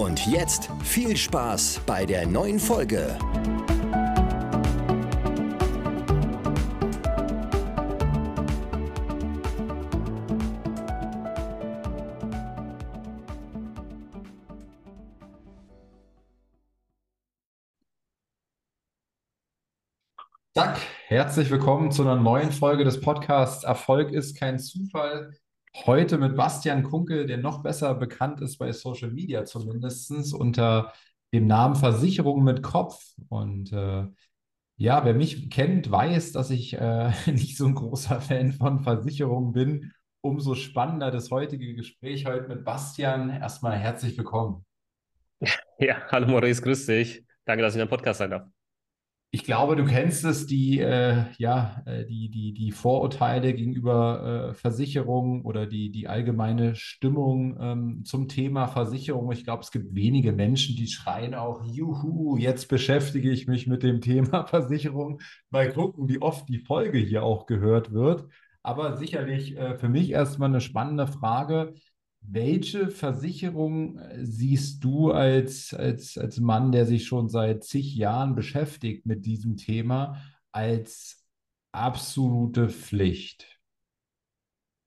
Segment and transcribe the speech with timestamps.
[0.00, 3.18] Und jetzt viel Spaß bei der neuen Folge.
[20.54, 25.34] Zack, herzlich willkommen zu einer neuen Folge des Podcasts Erfolg ist kein Zufall.
[25.74, 30.92] Heute mit Bastian Kunkel, der noch besser bekannt ist bei Social Media zumindest unter
[31.32, 33.00] dem Namen Versicherung mit Kopf.
[33.28, 34.06] Und äh,
[34.76, 39.52] ja, wer mich kennt, weiß, dass ich äh, nicht so ein großer Fan von Versicherungen
[39.52, 39.92] bin.
[40.22, 43.30] Umso spannender das heutige Gespräch heute mit Bastian.
[43.30, 44.64] Erstmal herzlich willkommen.
[45.78, 47.24] Ja, hallo Maurice, grüß dich.
[47.46, 48.59] Danke, dass ich in der Podcast sein darf.
[49.32, 54.54] Ich glaube, du kennst es, die, äh, ja, äh, die, die, die Vorurteile gegenüber äh,
[54.54, 59.30] Versicherungen oder die, die allgemeine Stimmung ähm, zum Thema Versicherung.
[59.30, 63.84] Ich glaube, es gibt wenige Menschen, die schreien auch, juhu, jetzt beschäftige ich mich mit
[63.84, 65.20] dem Thema Versicherung.
[65.50, 68.26] Mal gucken, wie oft die Folge hier auch gehört wird.
[68.64, 71.74] Aber sicherlich äh, für mich erstmal eine spannende Frage.
[72.22, 78.34] Welche Versicherung äh, siehst du als, als, als Mann, der sich schon seit zig Jahren
[78.34, 81.24] beschäftigt mit diesem Thema, als
[81.72, 83.60] absolute Pflicht?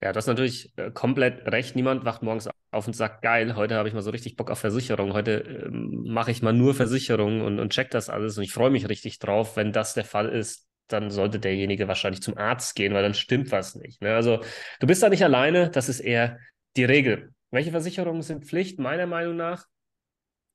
[0.04, 1.78] Ja, das ist natürlich äh, komplett recht.
[1.78, 4.60] Niemand wacht morgens auf und sagt, geil, heute habe ich mal so richtig Bock auf
[4.60, 5.14] Versicherung.
[5.14, 8.70] Heute ähm, mache ich mal nur Versicherung und, und check das alles und ich freue
[8.70, 9.56] mich richtig drauf.
[9.56, 13.52] Wenn das der Fall ist, dann sollte derjenige wahrscheinlich zum Arzt gehen, weil dann stimmt
[13.54, 14.02] was nicht.
[14.02, 14.14] Ne?
[14.14, 14.42] Also
[14.82, 16.38] du bist da nicht alleine, das ist eher
[16.76, 17.34] die Regel.
[17.52, 18.80] Welche Versicherungen sind Pflicht?
[18.80, 19.68] Meiner Meinung nach,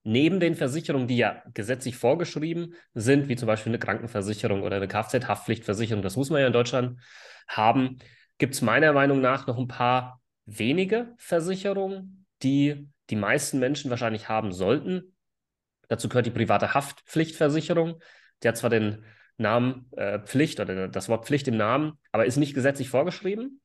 [0.03, 4.89] neben den Versicherungen, die ja gesetzlich vorgeschrieben sind, wie zum Beispiel eine Krankenversicherung oder eine
[4.89, 7.01] Kfz-Haftpflichtversicherung, das muss man ja in Deutschland
[7.47, 7.99] haben,
[8.39, 14.29] gibt es meiner Meinung nach noch ein paar wenige Versicherungen, die die meisten Menschen wahrscheinlich
[14.29, 15.15] haben sollten.
[15.89, 18.01] Dazu gehört die private Haftpflichtversicherung.
[18.43, 19.05] Die hat zwar den
[19.37, 23.61] Namen äh, Pflicht oder das Wort Pflicht im Namen, aber ist nicht gesetzlich vorgeschrieben.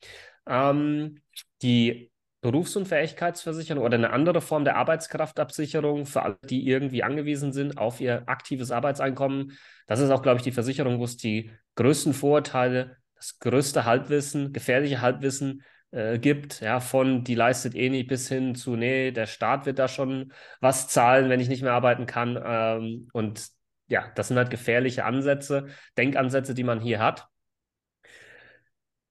[0.47, 1.21] Ähm,
[1.61, 2.11] die
[2.43, 8.23] Berufsunfähigkeitsversicherung oder eine andere Form der Arbeitskraftabsicherung für alle, die irgendwie angewiesen sind auf ihr
[8.27, 9.53] aktives Arbeitseinkommen.
[9.87, 14.51] Das ist auch, glaube ich, die Versicherung, wo es die größten Vorurteile, das größte Halbwissen,
[14.51, 19.25] gefährliche Halbwissen äh, gibt, ja, von die leistet eh nicht bis hin zu, nee, der
[19.25, 22.37] Staat wird da schon was zahlen, wenn ich nicht mehr arbeiten kann.
[22.45, 23.47] Ähm, und
[23.87, 25.67] ja, das sind halt gefährliche Ansätze,
[25.97, 27.27] Denkansätze, die man hier hat.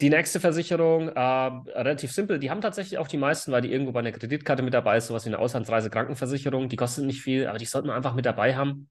[0.03, 3.93] Die nächste Versicherung, äh, relativ simpel, die haben tatsächlich auch die meisten, weil die irgendwo
[3.93, 6.69] bei einer Kreditkarte mit dabei ist, sowas wie eine Auslandsreise-Krankenversicherung.
[6.69, 8.91] Die kostet nicht viel, aber die sollte man einfach mit dabei haben.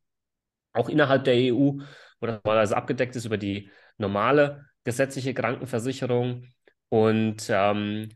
[0.71, 1.79] Auch innerhalb der EU,
[2.21, 6.47] wo das normalerweise abgedeckt ist über die normale gesetzliche Krankenversicherung
[6.87, 8.07] und ähm,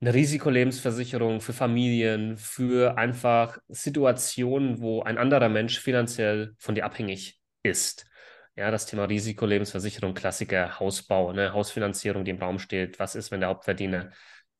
[0.00, 7.38] eine Risikolebensversicherung für Familien, für einfach Situationen, wo ein anderer Mensch finanziell von dir abhängig
[7.62, 8.06] ist.
[8.54, 12.98] Ja, das Thema Risikolebensversicherung, Klassiker, Hausbau, ne, Hausfinanzierung, die im Raum steht.
[12.98, 14.10] Was ist, wenn der Hauptverdiener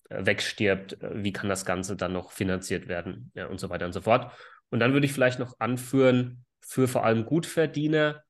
[0.08, 0.96] äh, wegstirbt?
[1.00, 3.30] Wie kann das Ganze dann noch finanziert werden?
[3.34, 4.32] Ja, und so weiter und so fort.
[4.70, 8.22] Und dann würde ich vielleicht noch anführen, für vor allem Gutverdiener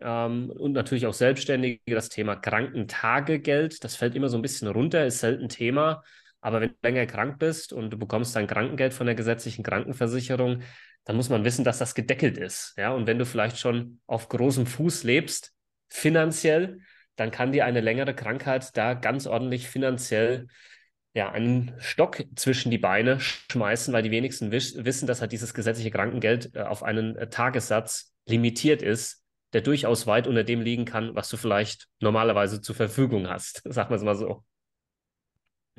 [0.00, 3.82] ähm, und natürlich auch Selbstständige, das Thema Krankentagegeld.
[3.84, 6.02] Das fällt immer so ein bisschen runter, ist selten Thema.
[6.40, 10.62] Aber wenn du länger krank bist und du bekommst dein Krankengeld von der gesetzlichen Krankenversicherung,
[11.08, 12.74] dann muss man wissen, dass das gedeckelt ist.
[12.76, 15.54] Ja, und wenn du vielleicht schon auf großem Fuß lebst,
[15.88, 16.80] finanziell,
[17.16, 20.48] dann kann dir eine längere Krankheit da ganz ordentlich finanziell
[21.14, 25.90] ja, einen Stock zwischen die Beine schmeißen, weil die wenigsten wissen, dass halt dieses gesetzliche
[25.90, 31.14] Krankengeld äh, auf einen äh, Tagessatz limitiert ist, der durchaus weit unter dem liegen kann,
[31.14, 33.62] was du vielleicht normalerweise zur Verfügung hast.
[33.64, 34.44] Sagen wir es mal so.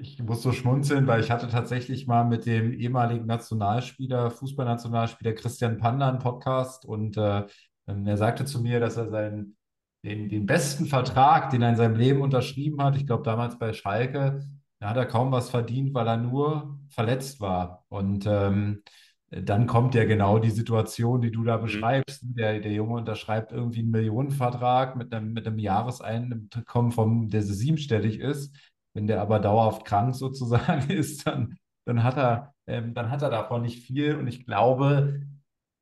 [0.02, 5.78] Ich muss so schmunzeln, weil ich hatte tatsächlich mal mit dem ehemaligen Nationalspieler, Fußballnationalspieler Christian
[5.78, 7.46] Panda einen Podcast und äh,
[7.86, 9.58] er sagte zu mir, dass er seinen,
[10.04, 13.74] den, den besten Vertrag, den er in seinem Leben unterschrieben hat, ich glaube damals bei
[13.74, 14.42] Schalke,
[14.80, 17.84] da hat er kaum was verdient, weil er nur verletzt war.
[17.90, 18.84] Und ähm,
[19.32, 21.64] dann kommt ja genau die Situation, die du da mhm.
[21.64, 22.22] beschreibst.
[22.24, 28.20] Der, der Junge unterschreibt irgendwie einen Millionenvertrag mit einem, mit einem Jahreseinkommen, vom, der siebenstellig
[28.20, 28.56] ist
[28.94, 33.30] wenn der aber dauerhaft krank sozusagen ist, dann, dann hat er, ähm, dann hat er
[33.30, 34.16] davon nicht viel.
[34.16, 35.22] Und ich glaube,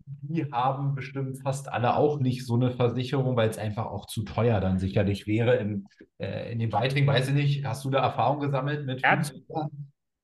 [0.06, 4.24] die haben bestimmt fast alle auch nicht so eine Versicherung, weil es einfach auch zu
[4.24, 5.58] teuer dann sicherlich wäre.
[5.58, 5.88] In,
[6.18, 9.70] äh, in den Beiträgen, weiß ich nicht, hast du da Erfahrung gesammelt mit Fußballern?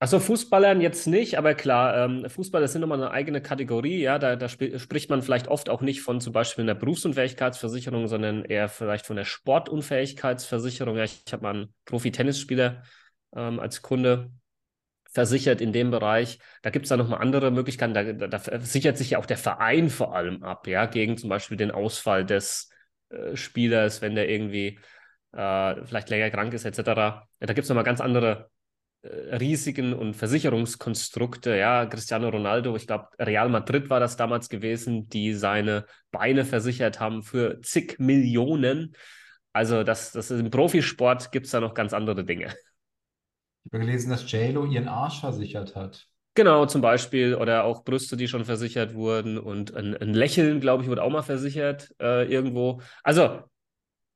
[0.04, 4.36] Also Fußballern jetzt nicht, aber klar, ähm, Fußball ist nochmal eine eigene Kategorie, ja, da,
[4.36, 8.68] da sp spricht man vielleicht oft auch nicht von zum Beispiel einer Berufsunfähigkeitsversicherung, sondern eher
[8.68, 10.98] vielleicht von der Sportunfähigkeitsversicherung.
[10.98, 12.84] Ja, ich habe mal einen Profi-Tennisspieler
[13.34, 14.32] ähm, als Kunde,
[15.10, 16.38] versichert in dem Bereich.
[16.64, 17.94] Da gibt es dann nochmal andere Möglichkeiten.
[17.94, 21.30] Da, da, da, sichert sich ja auch der Verein vor allem ab, ja, gegen zum
[21.30, 22.70] Beispiel den Ausfall des
[23.08, 24.80] äh, Spielers, wenn der irgendwie
[25.32, 26.78] äh, vielleicht länger krank ist, etc.
[26.80, 28.52] Ja, da gibt es nochmal ganz andere
[29.04, 31.56] äh, Risiken und Versicherungskonstrukte.
[31.56, 37.00] Ja, Cristiano Ronaldo, ich glaube, Real Madrid war das damals gewesen, die seine Beine versichert
[37.00, 38.96] haben für zig Millionen.
[39.52, 42.48] Also, das, das ist, im Profisport gibt es da noch ganz andere Dinge.
[43.66, 46.08] Ich habe gelesen, dass JLo ihren Arsch versichert hat.
[46.36, 47.36] Genau, zum Beispiel.
[47.36, 49.38] Oder auch Brüste, die schon versichert wurden.
[49.38, 52.82] Und ein, ein Lächeln, glaube ich, wurde auch mal versichert äh, irgendwo.
[53.04, 53.44] Also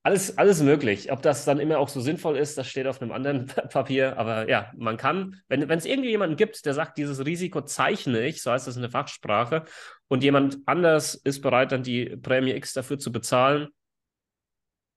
[0.07, 1.11] alles, alles möglich.
[1.11, 4.17] Ob das dann immer auch so sinnvoll ist, das steht auf einem anderen Papier.
[4.17, 8.41] Aber ja, man kann, wenn es irgendwie jemanden gibt, der sagt, dieses Risiko zeichne ich,
[8.41, 9.65] so heißt das in der Fachsprache,
[10.07, 13.67] und jemand anders ist bereit, dann die Prämie X dafür zu bezahlen,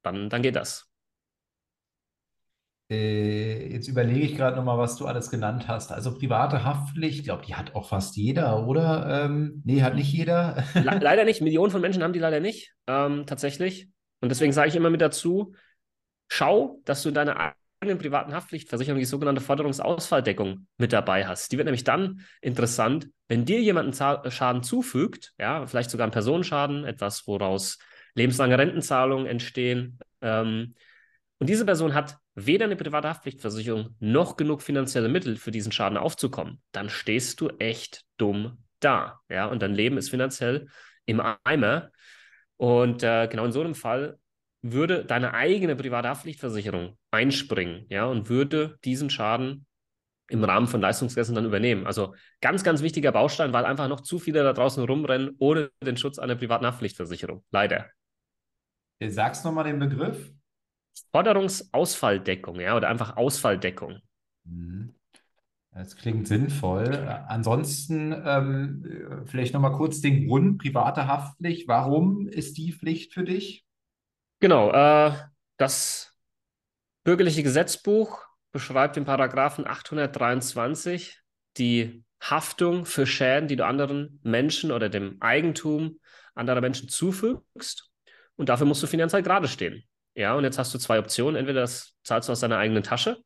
[0.02, 0.86] dann, dann geht das.
[2.88, 5.90] Äh, jetzt überlege ich gerade nochmal, was du alles genannt hast.
[5.90, 9.24] Also private Haftpflicht, ich glaube, die hat auch fast jeder, oder?
[9.24, 10.62] Ähm, nee, hat nicht jeder.
[10.74, 11.40] Le leider nicht.
[11.40, 13.88] Millionen von Menschen haben die leider nicht, ähm, tatsächlich.
[14.20, 15.54] Und deswegen sage ich immer mit dazu,
[16.28, 21.50] schau, dass du in deiner eigenen privaten Haftpflichtversicherung die sogenannte Forderungsausfalldeckung mit dabei hast.
[21.50, 26.12] Die wird nämlich dann interessant, wenn dir jemand einen Schaden zufügt, ja, vielleicht sogar einen
[26.12, 27.78] Personenschaden, etwas, woraus
[28.14, 29.98] lebenslange Rentenzahlungen entstehen.
[30.20, 30.74] Ähm,
[31.38, 35.96] und diese Person hat weder eine private Haftpflichtversicherung noch genug finanzielle Mittel für diesen Schaden
[35.96, 39.20] aufzukommen, dann stehst du echt dumm da.
[39.28, 40.68] Ja, und dein Leben ist finanziell
[41.06, 41.90] im Eimer.
[42.60, 44.18] Und äh, genau in so einem Fall
[44.60, 49.64] würde deine eigene private Haftpflichtversicherung einspringen, ja, und würde diesen Schaden
[50.28, 51.86] im Rahmen von Leistungsgrenzen dann übernehmen.
[51.86, 55.96] Also ganz, ganz wichtiger Baustein, weil einfach noch zu viele da draußen rumrennen ohne den
[55.96, 57.42] Schutz einer privaten Haftpflichtversicherung.
[57.50, 57.86] Leider.
[59.02, 60.30] Sagst nochmal den Begriff?
[61.12, 64.00] Forderungsausfalldeckung, ja, oder einfach Ausfalldeckung.
[64.44, 64.94] Mhm.
[65.72, 67.06] Das klingt sinnvoll.
[67.28, 71.68] Ansonsten ähm, vielleicht nochmal kurz den Grund, private Haftpflicht.
[71.68, 73.64] Warum ist die Pflicht für dich?
[74.40, 75.12] Genau, äh,
[75.58, 76.12] das
[77.04, 81.20] bürgerliche Gesetzbuch beschreibt in Paragraphen 823
[81.56, 86.00] die Haftung für Schäden, die du anderen Menschen oder dem Eigentum
[86.34, 87.90] anderer Menschen zufügst.
[88.36, 89.84] Und dafür musst du finanziell gerade stehen.
[90.14, 91.36] Ja, und jetzt hast du zwei Optionen.
[91.36, 93.22] Entweder das zahlst du aus deiner eigenen Tasche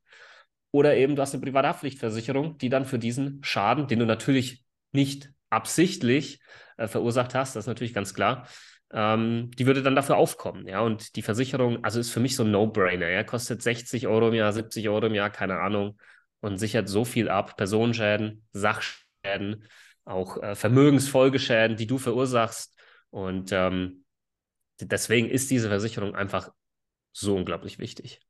[0.74, 5.30] oder eben du hast eine Privathaftpflichtversicherung, die dann für diesen Schaden, den du natürlich nicht
[5.48, 6.40] absichtlich
[6.78, 8.48] äh, verursacht hast, das ist natürlich ganz klar,
[8.92, 10.66] ähm, die würde dann dafür aufkommen.
[10.66, 13.08] Ja, und die Versicherung, also ist für mich so ein No-Brainer.
[13.08, 15.96] Ja, kostet 60 Euro im Jahr, 70 Euro im Jahr, keine Ahnung,
[16.40, 19.68] und sichert so viel ab: Personenschäden, Sachschäden,
[20.04, 22.76] auch äh, Vermögensfolgeschäden, die du verursachst.
[23.10, 24.04] Und ähm,
[24.80, 26.50] deswegen ist diese Versicherung einfach
[27.12, 28.20] so unglaublich wichtig.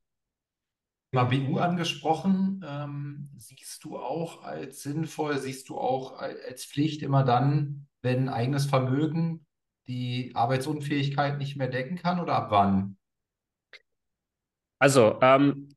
[1.15, 7.25] Mal BU angesprochen, ähm, siehst du auch als sinnvoll, siehst du auch als Pflicht immer
[7.25, 9.47] dann, wenn eigenes Vermögen
[9.87, 12.97] die Arbeitsunfähigkeit nicht mehr decken kann oder ab wann?
[14.79, 15.75] Also, ähm,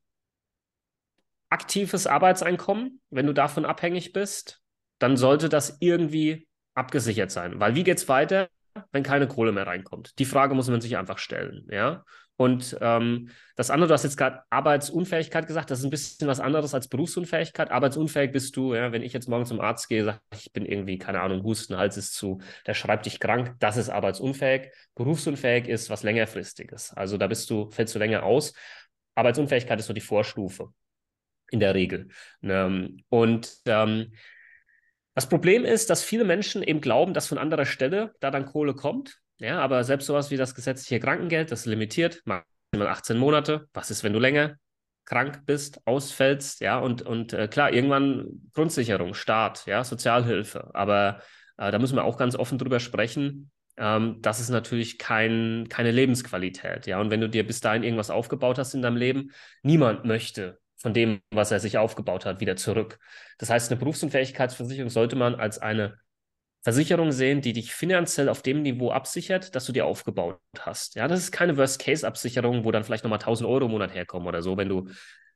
[1.50, 4.60] aktives Arbeitseinkommen, wenn du davon abhängig bist,
[4.98, 7.58] dann sollte das irgendwie abgesichert sein.
[7.60, 8.48] Weil wie geht es weiter,
[8.92, 10.18] wenn keine Kohle mehr reinkommt?
[10.18, 11.66] Die Frage muss man sich einfach stellen.
[11.70, 12.04] Ja?
[12.38, 16.38] Und ähm, das andere, du hast jetzt gerade Arbeitsunfähigkeit gesagt, das ist ein bisschen was
[16.38, 17.72] anderes als Berufsunfähigkeit.
[17.72, 20.98] Arbeitsunfähig bist du, ja, wenn ich jetzt morgen zum Arzt gehe, sage ich bin irgendwie,
[20.98, 24.70] keine Ahnung, Husten, Hals ist zu, der schreibt dich krank, das ist arbeitsunfähig.
[24.94, 26.92] Berufsunfähig ist was längerfristiges.
[26.92, 28.54] Also da bist du, fällst du länger aus.
[29.16, 30.72] Arbeitsunfähigkeit ist so die Vorstufe
[31.50, 32.06] in der Regel.
[32.44, 34.12] Ähm, und ähm,
[35.16, 38.74] das Problem ist, dass viele Menschen eben glauben, dass von anderer Stelle da dann Kohle
[38.74, 39.20] kommt.
[39.38, 43.68] Ja, aber selbst sowas wie das gesetzliche Krankengeld, das limitiert, maximal 18 Monate.
[43.72, 44.56] Was ist, wenn du länger
[45.04, 46.60] krank bist, ausfällst?
[46.60, 50.70] Ja, und, und äh, klar, irgendwann Grundsicherung, Staat, ja, Sozialhilfe.
[50.74, 51.20] Aber
[51.56, 53.50] äh, da müssen wir auch ganz offen drüber sprechen.
[53.76, 56.86] Ähm, das ist natürlich kein, keine Lebensqualität.
[56.86, 59.30] Ja, und wenn du dir bis dahin irgendwas aufgebaut hast in deinem Leben,
[59.62, 62.98] niemand möchte von dem, was er sich aufgebaut hat, wieder zurück.
[63.38, 65.98] Das heißt, eine Berufsunfähigkeitsversicherung sollte man als eine
[66.68, 70.96] Versicherung sehen, die dich finanziell auf dem Niveau absichert, dass du dir aufgebaut hast.
[70.96, 74.42] Ja, das ist keine Worst-Case-Absicherung, wo dann vielleicht nochmal 1000 Euro im Monat herkommen oder
[74.42, 74.88] so, wenn du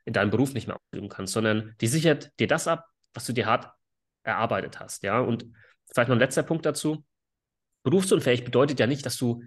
[0.05, 3.33] in deinem Beruf nicht mehr ausüben kannst, sondern die sichert dir das ab, was du
[3.33, 3.73] dir hart
[4.25, 5.05] erarbeitet hast.
[5.05, 5.47] Ja, und
[5.91, 7.03] vielleicht noch ein letzter Punkt dazu.
[7.83, 9.43] Berufsunfähig bedeutet ja nicht, dass du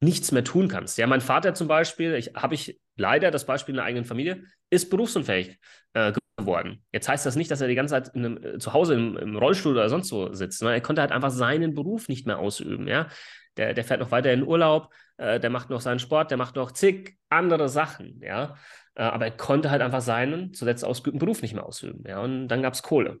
[0.00, 0.96] nichts mehr tun kannst.
[0.96, 4.88] Ja, mein Vater zum Beispiel, habe ich leider das Beispiel in der eigenen Familie, ist
[4.88, 5.58] berufsunfähig
[5.92, 6.82] äh, geworden.
[6.92, 9.36] Jetzt heißt das nicht, dass er die ganze Zeit einem, äh, zu Hause im, im,
[9.36, 10.62] Rollstuhl oder sonst wo sitzt.
[10.62, 10.72] Ne?
[10.72, 12.88] Er konnte halt einfach seinen Beruf nicht mehr ausüben.
[12.88, 13.08] Ja,
[13.56, 16.56] der, der fährt noch weiter in Urlaub, äh, der macht noch seinen Sport, der macht
[16.56, 18.20] noch zig andere Sachen.
[18.20, 18.56] Ja,
[18.94, 22.04] äh, aber er konnte halt einfach seinen zuletzt ausgeübten Beruf nicht mehr ausüben.
[22.06, 23.20] Ja, und dann gab es Kohle.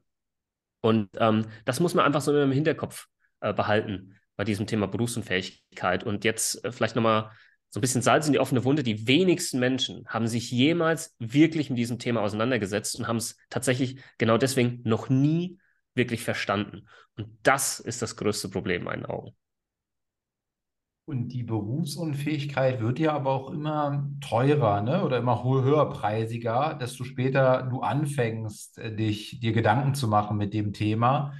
[0.80, 3.06] Und ähm, das muss man einfach so im Hinterkopf
[3.40, 6.04] äh, behalten bei diesem Thema Berufsunfähigkeit.
[6.04, 7.30] Und jetzt äh, vielleicht nochmal
[7.74, 8.84] so ein bisschen Salz in die offene Wunde.
[8.84, 13.98] Die wenigsten Menschen haben sich jemals wirklich mit diesem Thema auseinandergesetzt und haben es tatsächlich
[14.16, 15.58] genau deswegen noch nie
[15.96, 16.86] wirklich verstanden.
[17.16, 19.32] Und das ist das größte Problem in meinen Augen.
[21.04, 25.04] Und die Berufsunfähigkeit wird ja aber auch immer teurer, ne?
[25.04, 30.72] Oder immer höherpreisiger, desto später du anfängst, äh, dich dir Gedanken zu machen mit dem
[30.72, 31.34] Thema.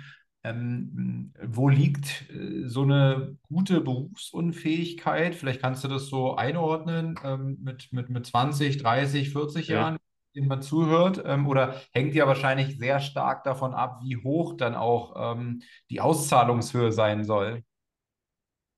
[0.45, 5.35] Ähm, wo liegt äh, so eine gute Berufsunfähigkeit?
[5.35, 9.77] Vielleicht kannst du das so einordnen ähm, mit, mit, mit 20, 30, 40 ja.
[9.77, 9.97] Jahren,
[10.37, 11.23] denen man zuhört.
[11.25, 16.03] Ähm, oder hängt ja wahrscheinlich sehr stark davon ab, wie hoch dann auch ähm, die
[16.03, 17.63] Auszahlungshöhe sein soll?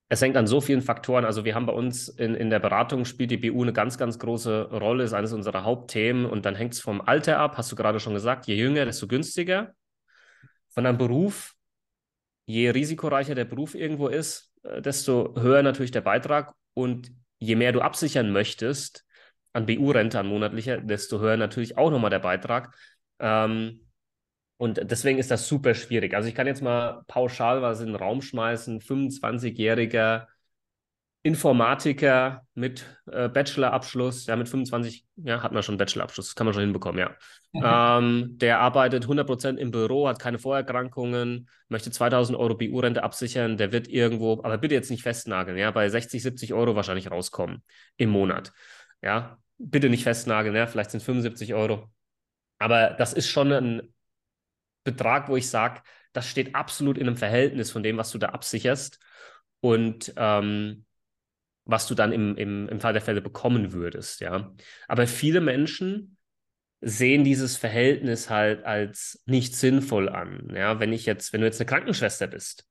[0.09, 1.25] Es hängt an so vielen Faktoren.
[1.25, 4.21] Also wir haben bei uns in, in der Beratung spielt die BU eine ganz, ganz
[4.21, 6.27] große Rolle, ist eines unserer Hauptthemen.
[6.27, 8.47] Und dann hängt es vom Alter ab, hast du gerade schon gesagt.
[8.47, 9.73] Je jünger, desto günstiger.
[10.69, 11.56] Von deinem Beruf
[12.47, 17.73] je risikoreicher der Beruf irgendwo ist, äh, desto höher natürlich der Beitrag und je mehr
[17.73, 19.05] du absichern möchtest
[19.53, 22.75] an BU-Rente, an monatlicher, desto höher natürlich auch nochmal der Beitrag.
[23.19, 23.81] Ähm,
[24.59, 26.15] und deswegen ist das super schwierig.
[26.15, 28.81] Also ich kann jetzt mal pauschal was in den Raum schmeißen.
[28.81, 30.26] 25-jähriger
[31.26, 36.54] Informatiker mit äh, Bachelorabschluss, ja, mit 25, ja, hat man schon Bachelorabschluss, das kann man
[36.54, 37.16] schon hinbekommen, ja.
[37.99, 43.73] ähm, der arbeitet 100% im Büro, hat keine Vorerkrankungen, möchte 2000 Euro BU-Rente absichern, der
[43.73, 47.64] wird irgendwo, aber bitte jetzt nicht festnageln, ja, bei 60, 70 Euro wahrscheinlich rauskommen
[47.97, 48.52] im Monat,
[49.02, 49.38] ja.
[49.59, 51.90] Bitte nicht festnageln, ja, vielleicht sind es 75 Euro.
[52.59, 53.95] Aber das ist schon ein
[54.85, 55.80] Betrag, wo ich sage,
[56.12, 59.00] das steht absolut in einem Verhältnis von dem, was du da absicherst.
[59.61, 60.86] Und ähm,
[61.67, 64.55] was du dann im, im, im Fall der Fälle bekommen würdest, ja.
[64.89, 66.17] Aber viele Menschen
[66.81, 70.53] sehen dieses Verhältnis halt als nicht sinnvoll an.
[70.55, 72.69] Ja, wenn ich jetzt, wenn du jetzt eine Krankenschwester bist,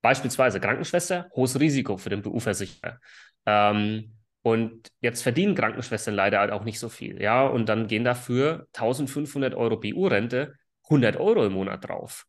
[0.00, 3.00] beispielsweise Krankenschwester, hohes Risiko für den BU-Versicherer.
[3.46, 7.44] Ähm, und jetzt verdienen Krankenschwestern leider halt auch nicht so viel, ja.
[7.46, 12.26] Und dann gehen dafür 1500 Euro BU-Rente 100 Euro im Monat drauf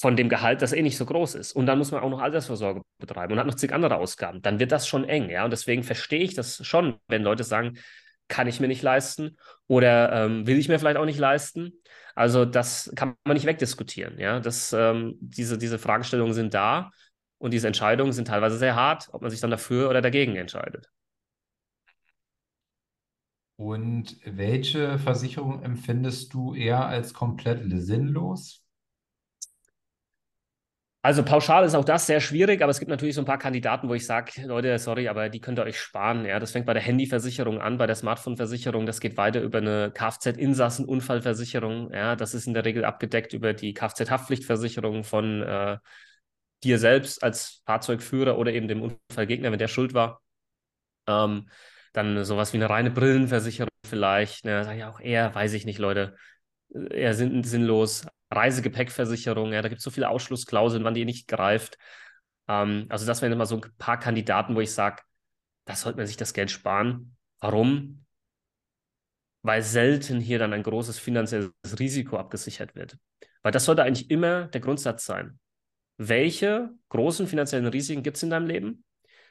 [0.00, 1.52] von dem Gehalt, das eh nicht so groß ist.
[1.52, 4.40] Und dann muss man auch noch Altersvorsorge betreiben und hat noch zig andere Ausgaben.
[4.40, 5.44] Dann wird das schon eng, ja.
[5.44, 7.76] Und deswegen verstehe ich das schon, wenn Leute sagen,
[8.26, 11.72] kann ich mir nicht leisten oder ähm, will ich mir vielleicht auch nicht leisten.
[12.14, 14.40] Also das kann man nicht wegdiskutieren, ja.
[14.40, 16.92] Das, ähm, diese, diese Fragestellungen sind da
[17.36, 20.88] und diese Entscheidungen sind teilweise sehr hart, ob man sich dann dafür oder dagegen entscheidet.
[23.56, 28.64] Und welche Versicherung empfindest du eher als komplett sinnlos?
[31.02, 33.88] Also pauschal ist auch das sehr schwierig, aber es gibt natürlich so ein paar Kandidaten,
[33.88, 36.26] wo ich sage, Leute, sorry, aber die könnt ihr euch sparen.
[36.26, 39.90] Ja, das fängt bei der Handyversicherung an, bei der Smartphone-Versicherung, das geht weiter über eine
[39.92, 41.90] Kfz-Insassen-Unfallversicherung.
[41.94, 45.78] Ja, das ist in der Regel abgedeckt über die Kfz-Haftpflichtversicherung von äh,
[46.62, 50.20] dir selbst als Fahrzeugführer oder eben dem Unfallgegner, wenn der schuld war.
[51.06, 51.48] Ähm,
[51.94, 54.44] dann sowas wie eine reine Brillenversicherung vielleicht.
[54.44, 56.14] Ne, sage ich auch eher, weiß ich nicht, Leute,
[56.68, 58.06] eher sinn sinnlos.
[58.30, 61.78] Reisegepäckversicherung, ja, da gibt es so viele Ausschlussklauseln, wann die nicht greift.
[62.48, 65.02] Ähm, also das wären immer so ein paar Kandidaten, wo ich sage,
[65.64, 67.16] da sollte man sich das Geld sparen.
[67.40, 68.04] Warum?
[69.42, 72.98] Weil selten hier dann ein großes finanzielles Risiko abgesichert wird.
[73.42, 75.38] Weil das sollte eigentlich immer der Grundsatz sein.
[75.96, 78.84] Welche großen finanziellen Risiken gibt es in deinem Leben?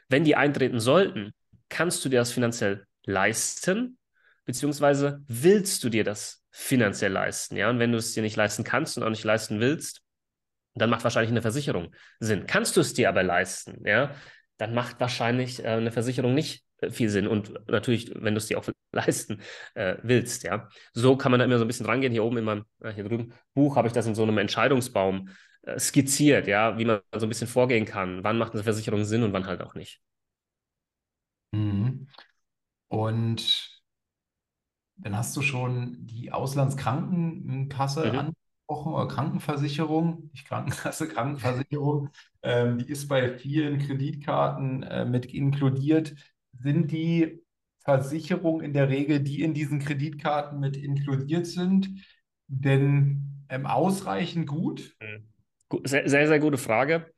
[0.08, 1.32] Wenn die eintreten sollten,
[1.70, 3.98] kannst du dir das finanziell leisten,
[4.46, 7.56] beziehungsweise willst du dir das finanziell leisten.
[7.56, 10.02] Ja, und wenn du es dir nicht leisten kannst und auch nicht leisten willst,
[10.76, 12.46] dann macht wahrscheinlich eine Versicherung Sinn.
[12.48, 14.16] Kannst du es dir aber leisten, ja,
[14.58, 17.28] dann macht wahrscheinlich äh, eine Versicherung nicht äh, viel Sinn.
[17.28, 19.42] Und natürlich, wenn du es dir auch leisten
[19.74, 20.70] äh, willst, ja.
[20.94, 22.12] So kann man da immer so ein bisschen rangehen.
[22.12, 25.30] Hier oben in meinem, äh, hier drüben Buch habe ich das in so einem Entscheidungsbaum
[25.64, 28.24] äh, skizziert, ja, wie man so ein bisschen vorgehen kann.
[28.24, 30.02] Wann macht eine Versicherung Sinn und wann halt auch nicht.
[31.52, 32.08] Mhm.
[32.88, 33.69] Und
[35.02, 38.20] dann hast du schon die Auslandskrankenkasse mhm.
[38.20, 42.10] angesprochen oder Krankenversicherung, nicht Krankenkasse, Krankenversicherung.
[42.44, 46.16] Ähm, die ist bei vielen Kreditkarten äh, mit inkludiert.
[46.54, 47.42] Sind die
[47.84, 51.90] Versicherungen in der Regel, die in diesen Kreditkarten mit inkludiert sind,
[52.48, 54.96] denn ähm, ausreichend gut?
[55.84, 57.12] Sehr, sehr, sehr gute Frage.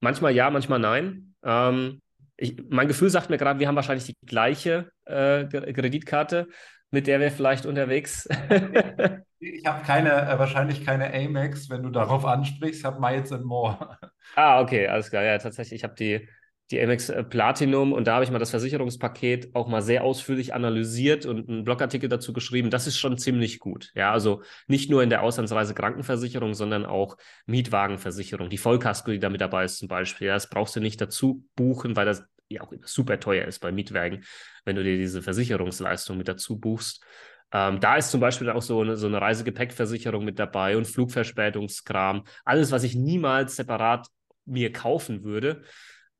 [0.00, 1.34] Manchmal ja, manchmal nein.
[1.42, 2.00] Ähm,
[2.36, 6.48] ich, mein Gefühl sagt mir gerade, wir haben wahrscheinlich die gleiche äh, Kreditkarte,
[6.90, 8.28] mit der wir vielleicht unterwegs.
[9.40, 13.98] ich habe keine, äh, wahrscheinlich keine Amex, wenn du darauf ansprichst, habe Miles and More.
[14.36, 15.24] Ah, okay, alles klar.
[15.24, 16.28] Ja, tatsächlich, ich habe die,
[16.70, 20.52] die Amex äh, Platinum und da habe ich mal das Versicherungspaket auch mal sehr ausführlich
[20.52, 22.68] analysiert und einen Blogartikel dazu geschrieben.
[22.68, 23.90] Das ist schon ziemlich gut.
[23.94, 27.16] Ja, also nicht nur in der Auslandsreise Krankenversicherung, sondern auch
[27.46, 28.50] Mietwagenversicherung.
[28.50, 30.26] Die Vollkasko, die da mit dabei ist zum Beispiel.
[30.26, 33.72] Ja, das brauchst du nicht dazu buchen, weil das ja auch super teuer ist bei
[33.72, 34.24] Mietwagen,
[34.64, 37.04] wenn du dir diese Versicherungsleistung mit dazu buchst.
[37.52, 42.24] Ähm, da ist zum Beispiel auch so eine, so eine Reisegepäckversicherung mit dabei und Flugverspätungskram.
[42.44, 44.06] Alles, was ich niemals separat
[44.44, 45.62] mir kaufen würde,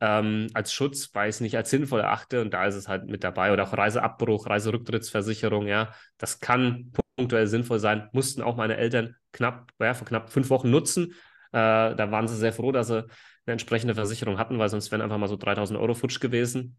[0.01, 2.41] ähm, als Schutz, weil ich es nicht als sinnvoll erachte.
[2.41, 3.53] Und da ist es halt mit dabei.
[3.53, 5.93] Oder auch Reiseabbruch, Reiserücktrittsversicherung, ja.
[6.19, 8.09] Das kann punktuell sinnvoll sein.
[8.13, 11.13] Mussten auch meine Eltern knapp, ja, vor knapp fünf Wochen nutzen.
[11.53, 13.07] Äh, da waren sie sehr froh, dass sie
[13.49, 16.79] eine entsprechende Versicherung hatten, weil sonst wären einfach mal so 3000 Euro futsch gewesen.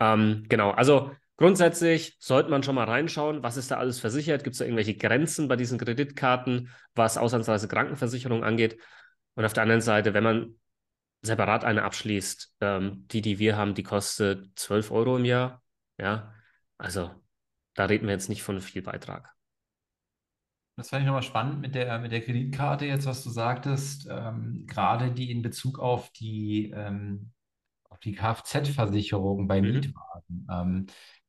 [0.00, 4.44] Ähm, genau, also grundsätzlich sollte man schon mal reinschauen, was ist da alles versichert?
[4.44, 8.78] Gibt es da irgendwelche Grenzen bei diesen Kreditkarten, was Auslandsreise Krankenversicherung angeht?
[9.34, 10.54] Und auf der anderen Seite, wenn man
[11.22, 15.62] separat eine abschließt, ähm, die, die wir haben, die kostet 12 Euro im Jahr.
[15.98, 16.34] Ja,
[16.78, 17.10] also
[17.74, 19.35] da reden wir jetzt nicht von viel Beitrag.
[20.76, 24.64] Das fand ich nochmal spannend mit der, mit der Kreditkarte jetzt, was du sagtest, ähm,
[24.66, 27.32] gerade die in Bezug auf die, ähm,
[27.88, 29.72] auf die Kfz-Versicherung bei mhm.
[29.72, 30.46] Mietwagen.
[30.50, 30.86] Ähm,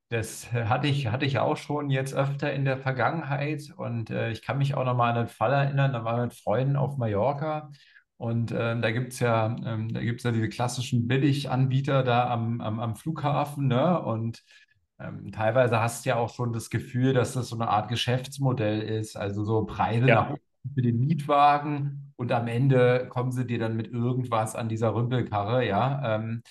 [0.09, 4.41] das hatte ich, hatte ich auch schon jetzt öfter in der Vergangenheit und äh, ich
[4.41, 7.71] kann mich auch nochmal an einen Fall erinnern, da war ich mit Freunden auf Mallorca
[8.17, 12.61] und ähm, da gibt es ja, ähm, da gibt's ja diese klassischen Billiganbieter da am,
[12.61, 14.01] am, am Flughafen, ne?
[14.01, 14.43] Und
[14.99, 18.81] ähm, teilweise hast du ja auch schon das Gefühl, dass das so eine Art Geschäftsmodell
[18.81, 20.15] ist, also so Preise ja.
[20.15, 20.41] nach oben
[20.73, 25.65] für den Mietwagen und am Ende kommen sie dir dann mit irgendwas an dieser Rümpelkarre,
[25.65, 26.15] ja.
[26.15, 26.41] Ähm,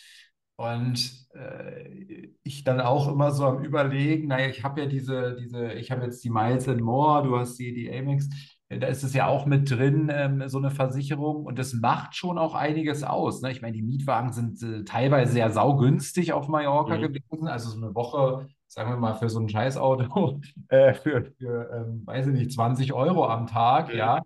[0.57, 5.73] und äh, ich dann auch immer so am Überlegen, naja, ich habe ja diese, diese,
[5.75, 8.29] ich habe jetzt die Miles and More, du hast die, die Amex,
[8.69, 11.45] da ist es ja auch mit drin, ähm, so eine Versicherung.
[11.45, 13.41] Und das macht schon auch einiges aus.
[13.41, 13.53] Ne?
[13.53, 17.03] Ich meine, die Mietwagen sind äh, teilweise sehr saugünstig auf Mallorca mhm.
[17.03, 17.47] gewesen.
[17.47, 22.03] Also so eine Woche, sagen wir mal, für so ein Scheißauto, äh, für, für ähm,
[22.07, 23.99] weiß ich nicht, 20 Euro am Tag, mhm.
[23.99, 24.23] ja.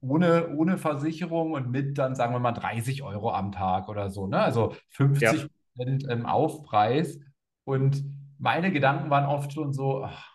[0.00, 4.26] Ohne, ohne Versicherung und mit dann, sagen wir mal, 30 Euro am Tag oder so.
[4.26, 4.38] Ne?
[4.38, 6.10] Also 50 Prozent ja.
[6.10, 7.18] ähm, Aufpreis.
[7.64, 8.02] Und
[8.38, 10.31] meine Gedanken waren oft schon so, ach,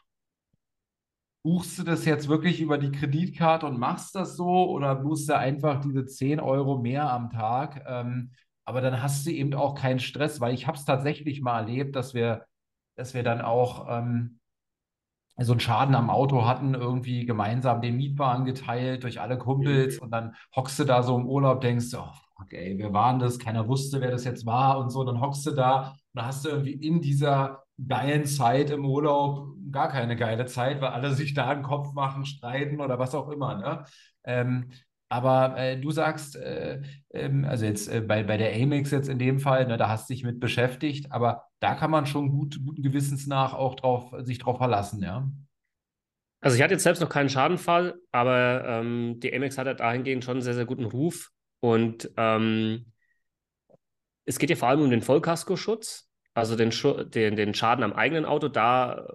[1.47, 5.37] buchst du das jetzt wirklich über die Kreditkarte und machst das so oder buchst du
[5.37, 7.85] einfach diese 10 Euro mehr am Tag?
[7.87, 8.31] Ähm,
[8.65, 11.95] aber dann hast du eben auch keinen Stress, weil ich habe es tatsächlich mal erlebt,
[11.95, 12.43] dass wir,
[12.97, 14.41] dass wir dann auch ähm,
[15.39, 20.11] so einen Schaden am Auto hatten, irgendwie gemeinsam den Mietwagen geteilt durch alle Kumpels und
[20.11, 23.39] dann hockst du da so im Urlaub, denkst, oh fuck, ey, wer waren das?
[23.39, 25.05] Keiner wusste, wer das jetzt war und so.
[25.05, 29.53] Dann hockst du da und dann hast du irgendwie in dieser geilen Zeit im Urlaub
[29.71, 33.29] gar keine geile Zeit, weil alle sich da einen Kopf machen, streiten oder was auch
[33.29, 33.55] immer.
[33.57, 33.85] Ne?
[34.23, 34.71] Ähm,
[35.09, 39.19] aber äh, du sagst, äh, ähm, also jetzt äh, bei, bei der Amex jetzt in
[39.19, 42.59] dem Fall, ne, da hast du dich mit beschäftigt, aber da kann man schon gut,
[42.65, 45.29] guten Gewissens nach auch drauf, sich drauf verlassen, ja.
[46.39, 50.23] Also ich hatte jetzt selbst noch keinen Schadenfall, aber ähm, die Amex hat ja dahingehend
[50.23, 51.31] schon einen sehr, sehr guten Ruf.
[51.59, 52.91] Und ähm,
[54.25, 56.06] es geht ja vor allem um den Vollkaskoschutz,
[56.37, 56.71] also den,
[57.09, 58.47] den, den Schaden am eigenen Auto.
[58.47, 59.07] Da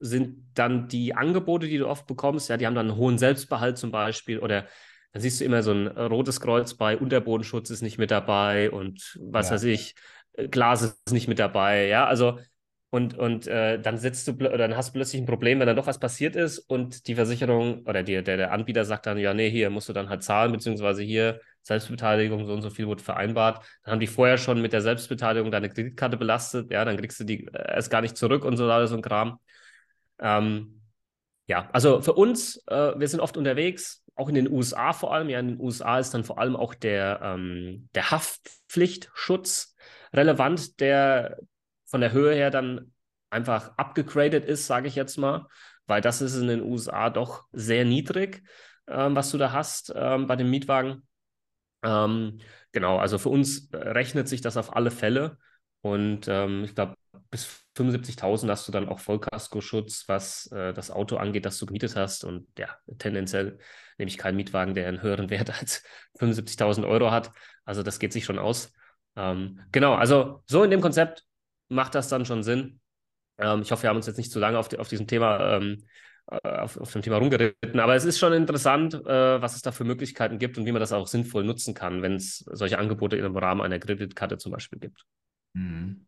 [0.00, 3.78] sind dann die Angebote, die du oft bekommst, ja, die haben dann einen hohen Selbstbehalt
[3.78, 4.66] zum Beispiel oder
[5.12, 9.16] dann siehst du immer so ein rotes Kreuz bei Unterbodenschutz ist nicht mit dabei und
[9.20, 9.54] was ja.
[9.54, 9.94] weiß ich,
[10.50, 12.40] Glas ist nicht mit dabei, ja, also
[12.90, 15.76] und, und äh, dann sitzt du oder dann hast du plötzlich ein Problem, wenn dann
[15.76, 19.34] doch was passiert ist und die Versicherung oder die, der, der Anbieter sagt dann, ja,
[19.34, 23.02] nee, hier musst du dann halt zahlen, beziehungsweise hier Selbstbeteiligung, so und so viel wurde
[23.02, 23.64] vereinbart.
[23.82, 27.24] Dann haben die vorher schon mit der Selbstbeteiligung deine Kreditkarte belastet, ja, dann kriegst du
[27.24, 29.38] die äh, erst gar nicht zurück und so alles ein Kram.
[30.18, 30.80] Ähm,
[31.46, 35.28] ja, also für uns, äh, wir sind oft unterwegs, auch in den USA vor allem.
[35.28, 39.74] Ja, in den USA ist dann vor allem auch der, ähm, der Haftpflichtschutz
[40.12, 41.38] relevant, der
[41.86, 42.92] von der Höhe her dann
[43.30, 45.46] einfach abgegradet ist, sage ich jetzt mal,
[45.86, 48.42] weil das ist in den USA doch sehr niedrig,
[48.88, 51.06] ähm, was du da hast ähm, bei dem Mietwagen.
[51.84, 52.40] Ähm,
[52.72, 55.38] genau, also für uns rechnet sich das auf alle Fälle.
[55.82, 56.94] Und ähm, ich glaube,
[57.30, 61.94] bis 75.000 hast du dann auch Vollkaskoschutz, was äh, das Auto angeht, das du gemietet
[61.94, 62.24] hast.
[62.24, 62.68] Und ja,
[62.98, 63.58] tendenziell
[63.98, 65.82] nehme ich keinen Mietwagen, der einen höheren Wert als
[66.18, 67.32] 75.000 Euro hat.
[67.64, 68.72] Also das geht sich schon aus.
[69.16, 71.24] Ähm, genau, also so in dem Konzept
[71.68, 72.80] macht das dann schon Sinn.
[73.38, 75.56] Ähm, ich hoffe, wir haben uns jetzt nicht zu lange auf, die, auf diesem Thema
[75.56, 75.86] ähm, äh,
[76.26, 77.78] auf, auf dem Thema rumgeritten.
[77.80, 80.80] Aber es ist schon interessant, äh, was es da für Möglichkeiten gibt und wie man
[80.80, 84.78] das auch sinnvoll nutzen kann, wenn es solche Angebote im Rahmen einer Kreditkarte zum Beispiel
[84.78, 85.04] gibt.
[85.54, 86.06] Mhm.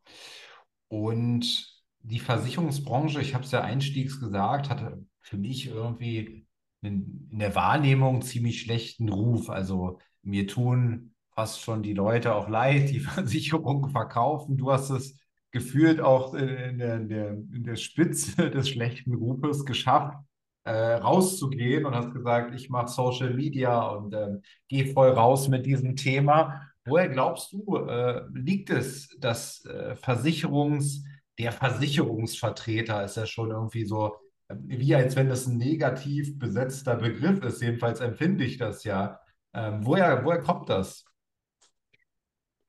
[0.89, 6.47] Und die Versicherungsbranche, ich habe es ja einstiegs gesagt, hatte für mich irgendwie
[6.83, 9.51] in, in der Wahrnehmung ziemlich schlechten Ruf.
[9.51, 14.57] Also mir tun fast schon die Leute auch leid, die Versicherungen verkaufen.
[14.57, 15.19] Du hast es
[15.57, 20.19] gefühlt auch in der, in der, in der Spitze des schlechten Rufes geschafft,
[20.65, 24.37] äh, rauszugehen und hast gesagt, ich mache Social Media und äh,
[24.69, 26.61] gehe voll raus mit diesem Thema.
[26.85, 31.05] Woher glaubst du, äh, liegt es, dass äh, Versicherungs,
[31.39, 34.17] der Versicherungsvertreter ist ja schon irgendwie so,
[34.49, 39.21] äh, wie als wenn das ein negativ besetzter Begriff ist, jedenfalls empfinde ich das ja.
[39.55, 41.07] Ähm, woher, woher kommt das?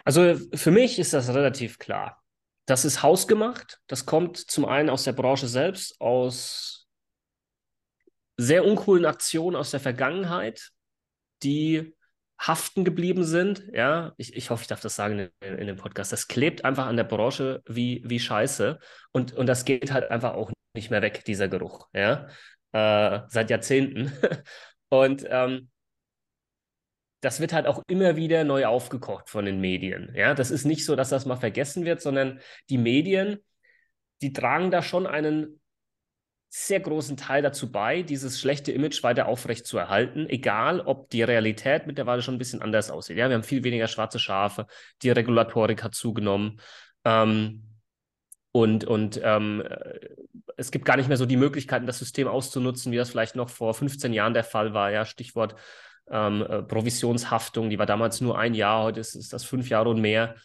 [0.05, 2.23] Also für mich ist das relativ klar.
[2.67, 3.79] Das ist hausgemacht.
[3.87, 6.87] Das kommt zum einen aus der Branche selbst, aus
[8.35, 10.69] sehr uncoolen Aktionen aus der Vergangenheit,
[11.43, 11.95] die
[12.37, 13.63] haften geblieben sind.
[13.71, 16.11] Ja, ich, ich hoffe, ich darf das sagen in, in, dem Podcast.
[16.11, 18.79] Das klebt einfach an der Branche wie, wie Scheiße.
[19.13, 21.87] Und, und das geht halt einfach auch nicht mehr weg, dieser Geruch.
[21.93, 22.27] Ja,
[22.73, 24.11] äh, seit Jahrzehnten.
[24.89, 25.69] und ähm,
[27.27, 30.13] das wird halt auch immer wieder neu aufgekocht von den Medien.
[30.15, 33.39] Ja, das ist nicht so, dass das mal vergessen wird, sondern die Medien,
[34.21, 35.59] die tragen da schon einen
[36.47, 41.21] sehr großen Teil dazu bei, dieses schlechte Image weiter aufrecht zu erhalten, egal ob die
[41.21, 43.17] Realität mittlerweile schon ein bisschen anders aussieht.
[43.17, 44.65] Ja, wir haben viel weniger schwarze Schafe,
[45.01, 46.61] die Regulatorik hat zugenommen.
[47.03, 47.75] Ähm,
[48.53, 49.63] und und ähm,
[50.55, 53.49] es gibt gar nicht mehr so die Möglichkeiten, das System auszunutzen, wie das vielleicht noch
[53.49, 54.91] vor 15 Jahren der Fall war.
[54.91, 55.55] Ja, Stichwort
[56.11, 59.89] ähm, äh, Provisionshaftung, die war damals nur ein Jahr, heute ist, ist das fünf Jahre
[59.89, 60.35] und mehr.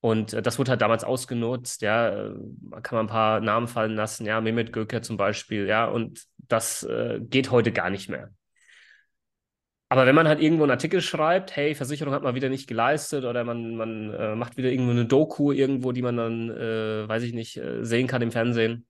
[0.00, 2.34] Und äh, das wurde halt damals ausgenutzt, ja, äh,
[2.82, 6.82] kann man ein paar Namen fallen lassen, ja, Mehmet Göker zum Beispiel, ja, und das
[6.82, 8.30] äh, geht heute gar nicht mehr.
[9.88, 13.24] Aber wenn man halt irgendwo einen Artikel schreibt, hey, Versicherung hat mal wieder nicht geleistet
[13.26, 17.22] oder man, man äh, macht wieder irgendwo eine Doku irgendwo, die man dann, äh, weiß
[17.24, 18.86] ich nicht, äh, sehen kann im Fernsehen,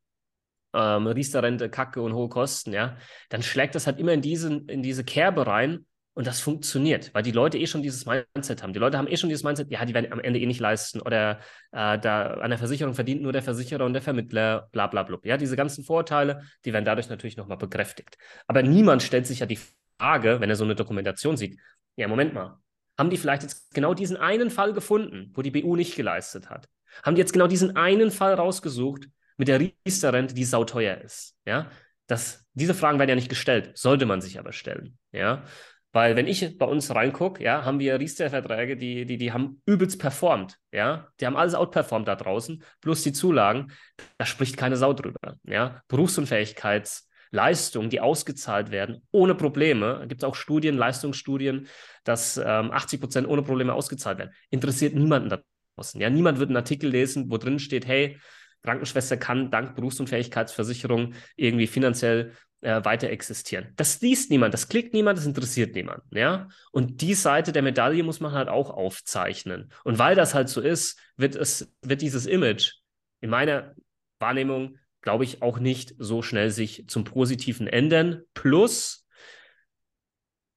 [0.73, 2.97] ähm, Riester-Rente, Kacke und hohe Kosten, ja,
[3.31, 7.23] dann schlägt das halt immer in, diesen, in diese Kerbe rein, und das funktioniert, weil
[7.23, 8.73] die Leute eh schon dieses Mindset haben.
[8.73, 11.01] Die Leute haben eh schon dieses Mindset, ja, die werden am Ende eh nicht leisten
[11.01, 11.41] oder
[11.73, 15.19] äh, da an der Versicherung verdient nur der Versicherer und der Vermittler, bla bla bla.
[15.25, 18.19] Ja, diese ganzen Vorteile, die werden dadurch natürlich nochmal bekräftigt.
[18.47, 19.59] Aber niemand stellt sich ja die
[19.99, 21.59] Frage, wenn er so eine Dokumentation sieht,
[21.97, 22.59] ja, Moment mal,
[22.99, 26.69] haben die vielleicht jetzt genau diesen einen Fall gefunden, wo die BU nicht geleistet hat?
[27.03, 31.37] Haben die jetzt genau diesen einen Fall rausgesucht mit der Riester-Rente, die sauteuer ist?
[31.47, 31.71] Ja,
[32.07, 34.99] das, diese Fragen werden ja nicht gestellt, sollte man sich aber stellen.
[35.13, 35.45] Ja,
[35.93, 40.01] weil wenn ich bei uns reingucke, ja, haben wir Riester-Verträge, die, die, die haben übelst
[40.01, 41.09] performt, ja.
[41.21, 43.71] Die haben alles outperformt da draußen, plus die Zulagen,
[44.17, 45.83] da spricht keine Sau drüber, ja.
[45.89, 50.07] Berufsunfähigkeitsleistungen, die ausgezahlt werden, ohne Probleme.
[50.09, 51.69] Gibt es auch Studien, Leistungsstudien,
[52.05, 54.33] dass ähm, 80 Prozent ohne Probleme ausgezahlt werden.
[54.49, 55.43] Interessiert niemanden da
[55.77, 56.09] draußen, ja.
[56.09, 58.19] Niemand wird einen Artikel lesen, wo drin steht, hey,
[58.63, 63.73] Krankenschwester kann dank Berufsunfähigkeitsversicherung irgendwie finanziell äh, weiter existieren.
[63.77, 66.03] Das liest niemand, das klickt niemand, das interessiert niemand.
[66.11, 66.49] Ja?
[66.71, 69.73] Und die Seite der Medaille muss man halt auch aufzeichnen.
[69.85, 72.75] Und weil das halt so ist, wird, es, wird dieses Image
[73.21, 73.75] in meiner
[74.19, 78.23] Wahrnehmung, glaube ich, auch nicht so schnell sich zum Positiven ändern.
[78.35, 79.07] Plus,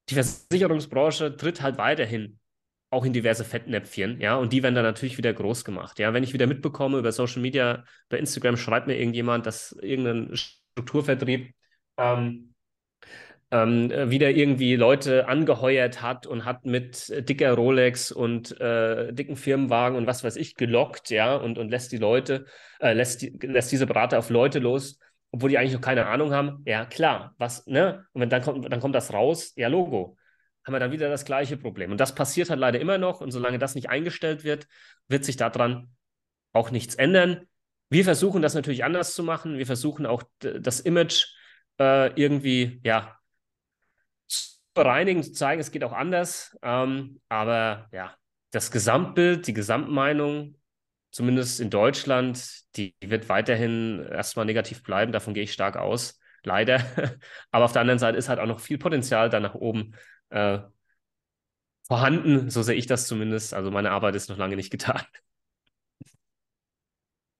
[0.09, 2.39] die Versicherungsbranche tritt halt weiterhin
[2.91, 5.99] auch in diverse Fettnäpfchen, ja, und die werden dann natürlich wieder groß gemacht.
[5.99, 10.35] Ja, wenn ich wieder mitbekomme über Social Media, bei Instagram schreibt mir irgendjemand, dass irgendein
[10.35, 11.53] Strukturvertrieb
[11.97, 12.55] ähm,
[13.51, 19.97] ähm, wieder irgendwie Leute angeheuert hat und hat mit dicker Rolex und äh, dicken Firmenwagen
[19.97, 22.45] und was weiß ich gelockt, ja, und, und lässt die Leute,
[22.79, 24.99] äh, lässt, die, lässt diese Berater auf Leute los,
[25.31, 26.63] obwohl die eigentlich noch keine Ahnung haben.
[26.65, 28.05] Ja, klar, was, ne?
[28.13, 30.17] Und wenn dann kommt, dann kommt das raus, ja, Logo.
[30.65, 31.91] Haben wir dann wieder das gleiche Problem.
[31.91, 33.21] Und das passiert halt leider immer noch.
[33.21, 34.67] Und solange das nicht eingestellt wird,
[35.07, 35.95] wird sich daran
[36.53, 37.45] auch nichts ändern.
[37.89, 39.59] Wir versuchen das natürlich anders zu machen.
[39.59, 41.27] Wir versuchen auch das Image
[41.79, 43.17] äh, irgendwie, ja,
[44.27, 46.57] zu bereinigen, zu zeigen, es geht auch anders.
[46.61, 48.15] Ähm, aber ja,
[48.51, 50.55] das Gesamtbild, die Gesamtmeinung,
[51.11, 55.11] zumindest in Deutschland, die wird weiterhin erstmal negativ bleiben.
[55.11, 56.19] Davon gehe ich stark aus.
[56.43, 56.79] Leider.
[57.51, 59.95] aber auf der anderen Seite ist halt auch noch viel Potenzial da nach oben
[60.29, 60.59] äh,
[61.87, 62.49] vorhanden.
[62.49, 63.53] So sehe ich das zumindest.
[63.53, 65.01] Also meine Arbeit ist noch lange nicht getan.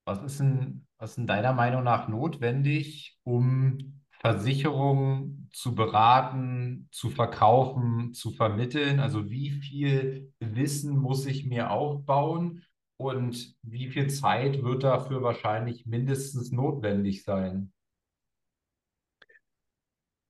[0.06, 7.12] Was ist denn, was ist in deiner Meinung nach notwendig, um Versicherungen zu beraten, zu
[7.12, 9.00] verkaufen, zu vermitteln?
[9.00, 12.64] Also wie viel Wissen muss ich mir aufbauen
[12.98, 17.72] und wie viel Zeit wird dafür wahrscheinlich mindestens notwendig sein?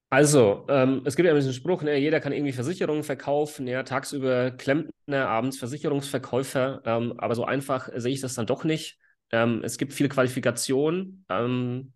[0.10, 4.52] Also, ähm, es gibt ja diesen Spruch, ne, jeder kann irgendwie Versicherungen verkaufen, ja, tagsüber
[4.52, 9.00] Klempner, abends Versicherungsverkäufer, ähm, aber so einfach sehe ich das dann doch nicht.
[9.32, 11.94] Ähm, es gibt viele Qualifikationen, ähm,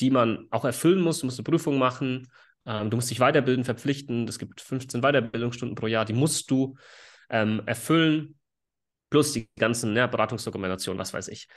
[0.00, 1.20] die man auch erfüllen muss.
[1.20, 2.28] Du musst eine Prüfung machen,
[2.66, 4.26] ähm, du musst dich weiterbilden, verpflichten.
[4.28, 6.76] Es gibt 15 Weiterbildungsstunden pro Jahr, die musst du
[7.28, 8.38] ähm, erfüllen,
[9.10, 11.48] plus die ganzen ne, Beratungsdokumentationen, was weiß ich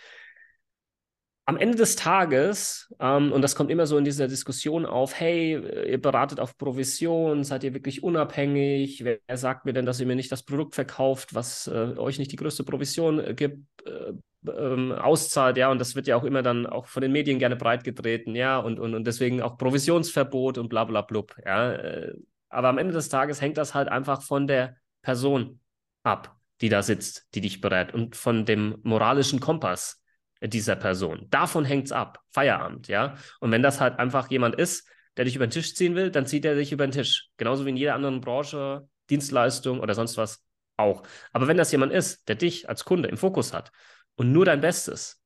[1.45, 5.89] am Ende des Tages, ähm, und das kommt immer so in dieser Diskussion auf, hey,
[5.89, 9.03] ihr beratet auf Provision, seid ihr wirklich unabhängig?
[9.03, 12.17] Wer, wer sagt mir denn, dass ihr mir nicht das Produkt verkauft, was äh, euch
[12.17, 14.13] nicht die größte Provision äh, gibt, äh,
[14.57, 15.57] ähm, auszahlt?
[15.57, 18.57] Ja, und das wird ja auch immer dann auch von den Medien gerne breitgetreten, ja,
[18.57, 21.73] und, und, und deswegen auch Provisionsverbot und bla bla blub, ja.
[21.73, 22.13] Äh,
[22.49, 25.59] aber am Ende des Tages hängt das halt einfach von der Person
[26.03, 30.03] ab, die da sitzt, die dich berät und von dem moralischen Kompass,
[30.41, 31.27] dieser Person.
[31.29, 32.19] Davon hängt es ab.
[32.31, 33.15] Feierabend, ja.
[33.39, 36.25] Und wenn das halt einfach jemand ist, der dich über den Tisch ziehen will, dann
[36.25, 37.29] zieht er dich über den Tisch.
[37.37, 40.43] Genauso wie in jeder anderen Branche, Dienstleistung oder sonst was
[40.77, 41.03] auch.
[41.31, 43.71] Aber wenn das jemand ist, der dich als Kunde im Fokus hat
[44.15, 45.21] und nur dein Bestes,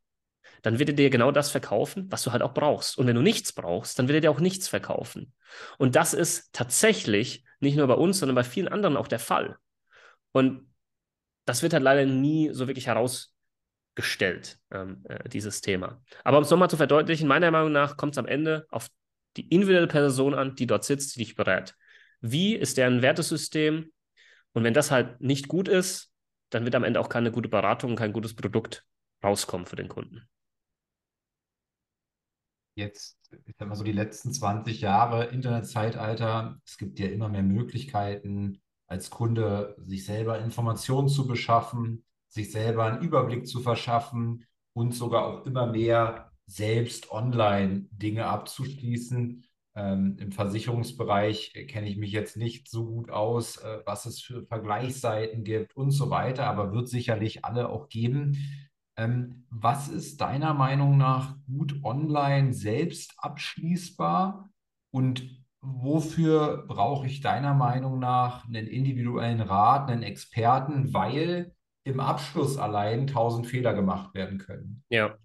[0.61, 2.97] dann wird er dir genau das verkaufen, was du halt auch brauchst.
[2.97, 5.33] Und wenn du nichts brauchst, dann wird er dir auch nichts verkaufen.
[5.77, 9.57] Und das ist tatsächlich nicht nur bei uns, sondern bei vielen anderen auch der Fall.
[10.31, 10.67] Und
[11.45, 13.33] das wird halt leider nie so wirklich heraus
[13.95, 16.01] gestellt, ähm, äh, dieses Thema.
[16.23, 18.89] Aber um es nochmal zu verdeutlichen, meiner Meinung nach kommt es am Ende auf
[19.37, 21.75] die individuelle Person an, die dort sitzt, die dich berät.
[22.21, 23.91] Wie ist deren Wertesystem?
[24.53, 26.11] Und wenn das halt nicht gut ist,
[26.49, 28.85] dann wird am Ende auch keine gute Beratung, kein gutes Produkt
[29.23, 30.27] rauskommen für den Kunden.
[32.75, 37.43] Jetzt, ich sag mal so die letzten 20 Jahre Internetzeitalter, es gibt ja immer mehr
[37.43, 44.93] Möglichkeiten, als Kunde sich selber Informationen zu beschaffen, sich selber einen Überblick zu verschaffen und
[44.93, 49.43] sogar auch immer mehr selbst online Dinge abzuschließen.
[49.77, 54.43] Ähm, Im Versicherungsbereich kenne ich mich jetzt nicht so gut aus, äh, was es für
[54.43, 58.37] Vergleichsseiten gibt und so weiter, aber wird sicherlich alle auch geben.
[58.97, 64.49] Ähm, was ist deiner Meinung nach gut online selbst abschließbar
[64.89, 72.57] und wofür brauche ich deiner Meinung nach einen individuellen Rat, einen Experten, weil im Abschluss
[72.57, 74.83] allein tausend Fehler gemacht werden können.
[74.89, 75.17] Ja.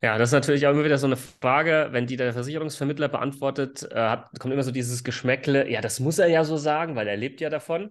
[0.00, 3.82] Ja, das ist natürlich auch immer wieder so eine Frage, wenn die der Versicherungsvermittler beantwortet,
[3.90, 7.08] äh, hat, kommt immer so dieses Geschmäckle, ja, das muss er ja so sagen, weil
[7.08, 7.90] er lebt ja davon.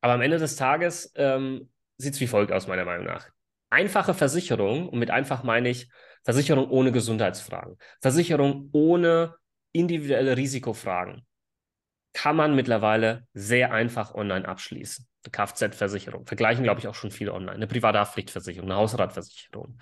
[0.00, 3.28] Aber am Ende des Tages ähm, sieht es wie folgt aus, meiner Meinung nach.
[3.68, 5.90] Einfache Versicherung, und mit einfach meine ich
[6.24, 9.34] Versicherung ohne Gesundheitsfragen, Versicherung ohne
[9.72, 11.26] individuelle Risikofragen,
[12.14, 15.06] kann man mittlerweile sehr einfach online abschließen.
[15.24, 16.26] Eine Kfz-Versicherung.
[16.26, 17.56] Vergleichen, glaube ich, auch schon viele online.
[17.56, 19.78] Eine Privathaftpflichtversicherung, eine Hausratversicherung.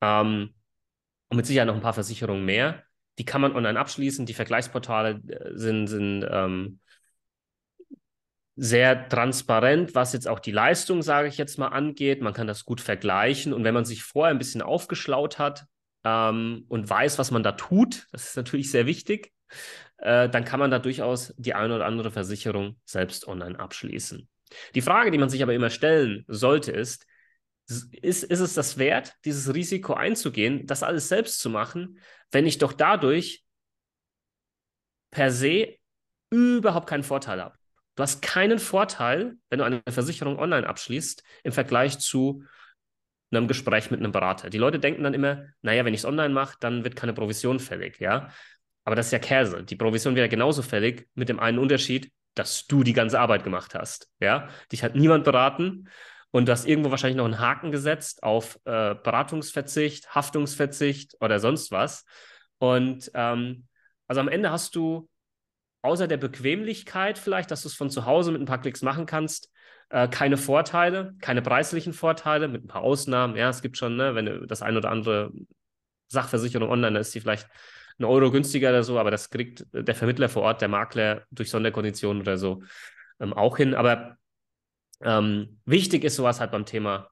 [0.00, 0.54] Ähm,
[1.30, 2.82] und mit Sicherheit noch ein paar Versicherungen mehr.
[3.18, 4.26] Die kann man online abschließen.
[4.26, 6.80] Die Vergleichsportale äh, sind, sind ähm,
[8.56, 12.20] sehr transparent, was jetzt auch die Leistung, sage ich jetzt mal, angeht.
[12.20, 13.52] Man kann das gut vergleichen.
[13.52, 15.64] Und wenn man sich vorher ein bisschen aufgeschlaut hat
[16.04, 19.32] ähm, und weiß, was man da tut, das ist natürlich sehr wichtig,
[19.98, 24.28] äh, dann kann man da durchaus die eine oder andere Versicherung selbst online abschließen.
[24.74, 27.06] Die Frage, die man sich aber immer stellen sollte, ist,
[27.70, 31.98] ist, ist es das wert, dieses Risiko einzugehen, das alles selbst zu machen,
[32.30, 33.44] wenn ich doch dadurch
[35.10, 35.76] per se
[36.30, 37.56] überhaupt keinen Vorteil habe?
[37.96, 42.44] Du hast keinen Vorteil, wenn du eine Versicherung online abschließt, im Vergleich zu
[43.30, 44.50] einem Gespräch mit einem Berater.
[44.50, 47.60] Die Leute denken dann immer, naja, wenn ich es online mache, dann wird keine Provision
[47.60, 48.30] fällig, ja.
[48.84, 49.62] Aber das ist ja Käse.
[49.62, 53.74] Die Provision wäre genauso fällig, mit dem einen Unterschied, dass du die ganze Arbeit gemacht
[53.74, 54.08] hast.
[54.18, 55.88] Ja, dich hat niemand beraten
[56.30, 61.72] und du hast irgendwo wahrscheinlich noch einen Haken gesetzt auf äh, Beratungsverzicht, Haftungsverzicht oder sonst
[61.72, 62.04] was.
[62.58, 63.66] Und ähm,
[64.06, 65.08] also am Ende hast du
[65.82, 69.06] außer der Bequemlichkeit vielleicht, dass du es von zu Hause mit ein paar Klicks machen
[69.06, 69.50] kannst,
[69.88, 73.36] äh, keine Vorteile, keine preislichen Vorteile, mit ein paar Ausnahmen.
[73.36, 75.32] Ja, es gibt schon, ne, wenn du das ein oder andere
[76.08, 77.48] Sachversicherung online, da ist die vielleicht
[77.98, 81.50] ein Euro günstiger oder so, aber das kriegt der Vermittler vor Ort, der Makler durch
[81.50, 82.62] Sonderkonditionen oder so
[83.20, 83.74] ähm, auch hin.
[83.74, 84.16] Aber
[85.02, 87.10] ähm, wichtig ist sowas halt beim Thema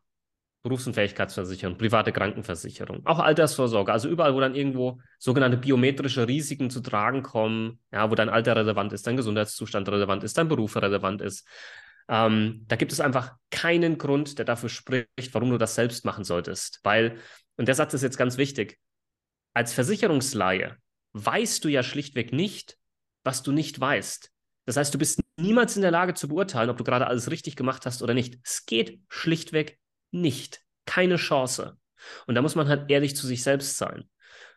[0.62, 7.22] Berufsunfähigkeitsversicherung, private Krankenversicherung, auch Altersvorsorge, also überall, wo dann irgendwo sogenannte biometrische Risiken zu tragen
[7.22, 11.46] kommen, ja, wo dein Alter relevant ist, dein Gesundheitszustand relevant ist, dein Beruf relevant ist.
[12.08, 16.24] Ähm, da gibt es einfach keinen Grund, der dafür spricht, warum du das selbst machen
[16.24, 16.80] solltest.
[16.82, 17.18] Weil,
[17.56, 18.78] und der Satz ist jetzt ganz wichtig,
[19.54, 20.76] als Versicherungsleihe
[21.12, 22.76] weißt du ja schlichtweg nicht,
[23.24, 24.30] was du nicht weißt.
[24.66, 27.56] Das heißt, du bist niemals in der Lage zu beurteilen, ob du gerade alles richtig
[27.56, 28.38] gemacht hast oder nicht.
[28.44, 29.78] Es geht schlichtweg
[30.10, 30.60] nicht.
[30.84, 31.78] Keine Chance.
[32.26, 34.08] Und da muss man halt ehrlich zu sich selbst sein.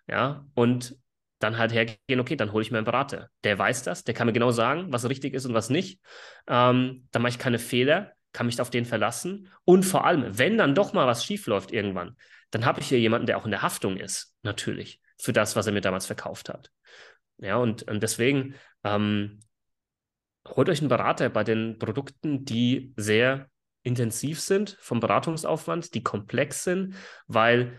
[0.08, 0.96] Ja, und
[1.40, 3.30] dann halt hergehen, okay, dann hole ich mir einen Berater.
[3.44, 6.00] Der weiß das, der kann mir genau sagen, was richtig ist und was nicht.
[6.48, 9.50] Ähm, dann mache ich keine Fehler, kann mich auf den verlassen.
[9.66, 12.16] Und vor allem, wenn dann doch mal was schief läuft irgendwann,
[12.52, 15.66] dann habe ich hier jemanden, der auch in der Haftung ist, natürlich, für das, was
[15.66, 16.70] er mir damals verkauft hat.
[17.38, 19.40] Ja, und, und deswegen ähm,
[20.56, 23.50] holt euch einen Berater bei den Produkten, die sehr
[23.84, 26.96] intensiv sind vom Beratungsaufwand, die komplex sind,
[27.28, 27.78] weil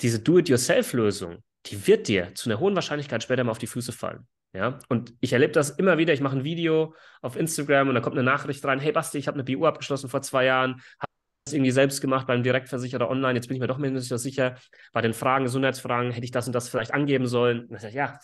[0.00, 4.26] diese Do-it-yourself-Lösung, die wird dir zu einer hohen Wahrscheinlichkeit später mal auf die Füße fallen.
[4.52, 6.12] Ja, und ich erlebe das immer wieder.
[6.12, 9.28] Ich mache ein Video auf Instagram und da kommt eine Nachricht rein: Hey Basti, ich
[9.28, 11.12] habe eine BU abgeschlossen vor zwei Jahren, habe
[11.44, 13.34] das irgendwie selbst gemacht beim Direktversicherer online.
[13.34, 14.56] Jetzt bin ich mir doch so sicher.
[14.92, 17.66] Bei den Fragen, Gesundheitsfragen, hätte ich das und das vielleicht angeben sollen.
[17.66, 18.18] Und ich sage, ja,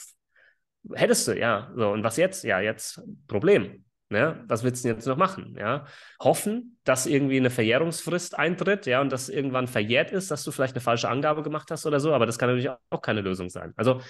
[0.95, 1.73] hättest du, ja.
[1.77, 2.45] So, und was jetzt?
[2.45, 3.85] Ja, jetzt Problem.
[4.09, 4.45] Ne?
[4.47, 5.57] Was willst du denn jetzt noch machen?
[5.59, 5.87] Ja?
[6.21, 10.75] Hoffen, dass irgendwie eine Verjährungsfrist eintritt, ja, und das irgendwann verjährt ist, dass du vielleicht
[10.75, 13.73] eine falsche Angabe gemacht hast oder so, aber das kann natürlich auch keine Lösung sein.
[13.77, 14.01] Also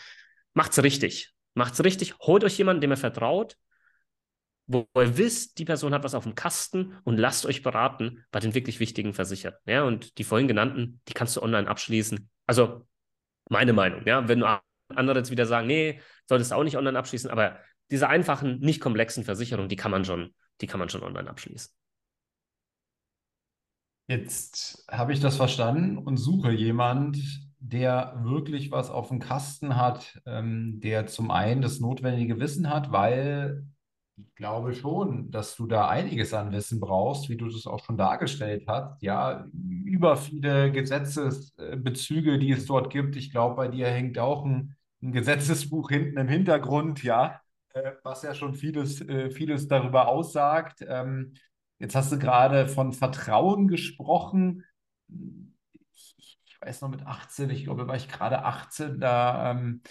[0.53, 1.33] macht's richtig.
[1.55, 3.57] Macht's richtig, holt euch jemanden, dem ihr vertraut,
[4.67, 8.41] wo ihr wisst, die Person hat was auf dem Kasten und lasst euch beraten bei
[8.41, 9.63] den wirklich wichtigen Versicherten.
[9.65, 12.29] Ja, und die vorhin genannten, die kannst du online abschließen.
[12.47, 12.87] Also
[13.49, 14.45] meine Meinung, ja, wenn
[14.95, 17.59] andere jetzt wieder sagen, nee, solltest du auch nicht online abschließen, aber
[17.91, 21.73] diese einfachen, nicht komplexen Versicherungen, die kann man schon, die kann man schon online abschließen.
[24.09, 27.19] Jetzt habe ich das verstanden und suche jemand,
[27.59, 32.93] der wirklich was auf dem Kasten hat, ähm, der zum einen das notwendige Wissen hat,
[32.93, 33.65] weil
[34.17, 37.99] ich glaube schon, dass du da einiges an Wissen brauchst, wie du das auch schon
[37.99, 39.03] dargestellt hast.
[39.03, 39.47] Ja,
[39.85, 43.17] über viele Gesetzesbezüge, die es dort gibt.
[43.17, 47.41] Ich glaube, bei dir hängt auch ein, ein Gesetzesbuch hinten im Hintergrund, ja,
[47.75, 50.85] äh, was ja schon vieles, äh, vieles darüber aussagt.
[50.87, 51.35] Ähm,
[51.79, 54.65] jetzt hast du gerade von Vertrauen gesprochen.
[55.93, 59.83] Ich, ich, weiß noch mit 18, ich glaube, war ich gerade 18, da ähm,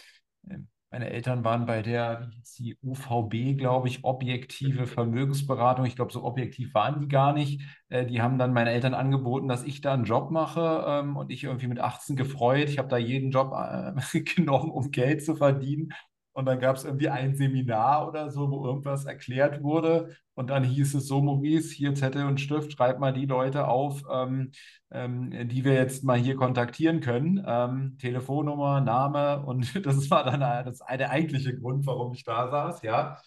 [0.91, 5.85] meine Eltern waren bei der, die UVB, glaube ich, objektive Vermögensberatung.
[5.85, 7.61] Ich glaube, so objektiv waren die gar nicht.
[7.89, 11.31] Äh, die haben dann meinen Eltern angeboten, dass ich da einen Job mache ähm, und
[11.31, 12.69] ich irgendwie mit 18 gefreut.
[12.69, 15.91] Ich habe da jeden Job äh, genommen, um Geld zu verdienen.
[16.35, 20.17] Und dann gab es irgendwie ein Seminar oder so, wo irgendwas erklärt wurde.
[20.33, 24.03] Und dann hieß es so, Maurice, hier Zettel und Stift, schreib mal die Leute auf,
[24.11, 24.51] ähm,
[24.91, 27.41] ähm, die wir jetzt mal hier kontaktieren können.
[27.47, 32.81] Ähm, Telefonnummer, Name und das war dann das, der eigentliche Grund, warum ich da saß,
[32.81, 33.17] ja.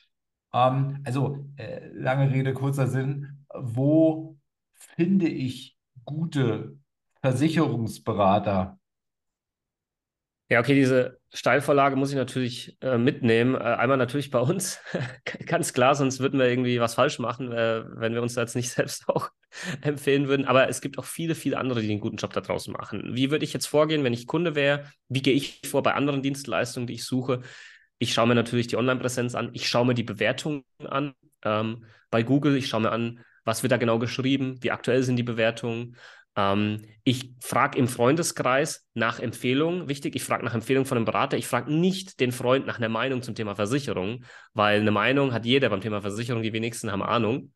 [0.52, 3.46] Ähm, also, äh, lange Rede, kurzer Sinn.
[3.54, 4.36] Wo
[4.74, 6.78] finde ich gute
[7.22, 8.77] Versicherungsberater?
[10.50, 13.54] Ja, okay, diese Steilvorlage muss ich natürlich äh, mitnehmen.
[13.54, 14.80] Äh, einmal natürlich bei uns,
[15.46, 18.56] ganz klar, sonst würden wir irgendwie was falsch machen, äh, wenn wir uns da jetzt
[18.56, 19.28] nicht selbst auch
[19.82, 20.46] empfehlen würden.
[20.46, 23.14] Aber es gibt auch viele, viele andere, die einen guten Job da draußen machen.
[23.14, 24.90] Wie würde ich jetzt vorgehen, wenn ich Kunde wäre?
[25.08, 27.42] Wie gehe ich vor bei anderen Dienstleistungen, die ich suche?
[27.98, 29.50] Ich schaue mir natürlich die Online-Präsenz an.
[29.52, 31.12] Ich schaue mir die Bewertungen an
[31.44, 32.56] ähm, bei Google.
[32.56, 34.56] Ich schaue mir an, was wird da genau geschrieben?
[34.62, 35.96] Wie aktuell sind die Bewertungen?
[36.36, 39.88] Ähm, ich frage im Freundeskreis nach Empfehlungen.
[39.88, 41.36] Wichtig, ich frage nach Empfehlungen von einem Berater.
[41.36, 45.46] Ich frage nicht den Freund nach einer Meinung zum Thema Versicherung, weil eine Meinung hat
[45.46, 46.42] jeder beim Thema Versicherung.
[46.42, 47.52] Die wenigsten haben Ahnung.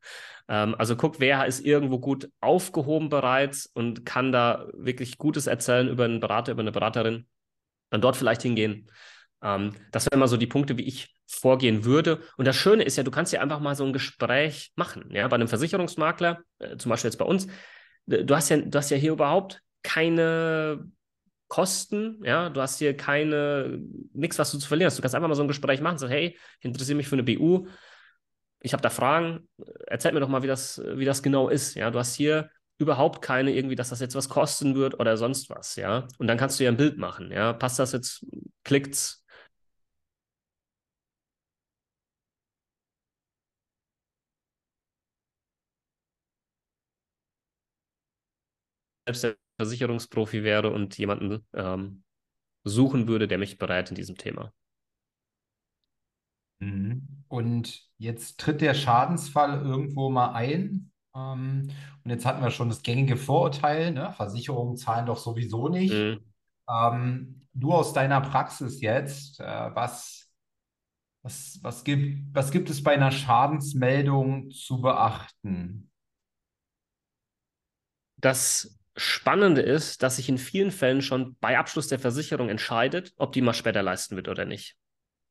[0.48, 5.88] Ähm, also guck, wer ist irgendwo gut aufgehoben bereits und kann da wirklich Gutes erzählen
[5.88, 7.26] über einen Berater, über eine Beraterin.
[7.90, 8.90] Dann dort vielleicht hingehen.
[9.42, 12.20] Ähm, das wären mal so die Punkte, wie ich vorgehen würde.
[12.36, 15.10] Und das Schöne ist ja, du kannst ja einfach mal so ein Gespräch machen.
[15.10, 17.48] Ja, bei einem Versicherungsmakler, äh, zum Beispiel jetzt bei uns,
[18.06, 20.90] du hast ja, du hast ja hier überhaupt keine
[21.48, 23.78] Kosten, ja, du hast hier keine,
[24.14, 24.96] nichts, was du zu verlieren hast.
[24.96, 27.24] Du kannst einfach mal so ein Gespräch machen, sagst, hey, ich interessiere mich für eine
[27.24, 27.66] BU,
[28.60, 29.48] ich habe da Fragen,
[29.86, 33.20] erzähl mir doch mal, wie das, wie das genau ist, ja, du hast hier überhaupt
[33.20, 36.58] keine irgendwie, dass das jetzt was kosten wird oder sonst was, ja, und dann kannst
[36.58, 38.24] du ja ein Bild machen, ja, passt das jetzt,
[38.64, 39.21] klickt's,
[49.06, 52.04] selbst der Versicherungsprofi wäre und jemanden ähm,
[52.64, 54.52] suchen würde, der mich berät in diesem Thema.
[56.60, 57.24] Mhm.
[57.28, 60.92] Und jetzt tritt der Schadensfall irgendwo mal ein.
[61.14, 61.70] Ähm,
[62.04, 64.12] und jetzt hatten wir schon das gängige Vorurteil, ne?
[64.12, 65.92] Versicherungen zahlen doch sowieso nicht.
[65.92, 66.20] Mhm.
[66.68, 70.30] Ähm, du aus deiner Praxis jetzt, äh, was,
[71.22, 75.90] was, was, gibt, was gibt es bei einer Schadensmeldung zu beachten?
[78.20, 83.32] Das Spannende ist, dass sich in vielen Fällen schon bei Abschluss der Versicherung entscheidet, ob
[83.32, 84.76] die mal später leisten wird oder nicht.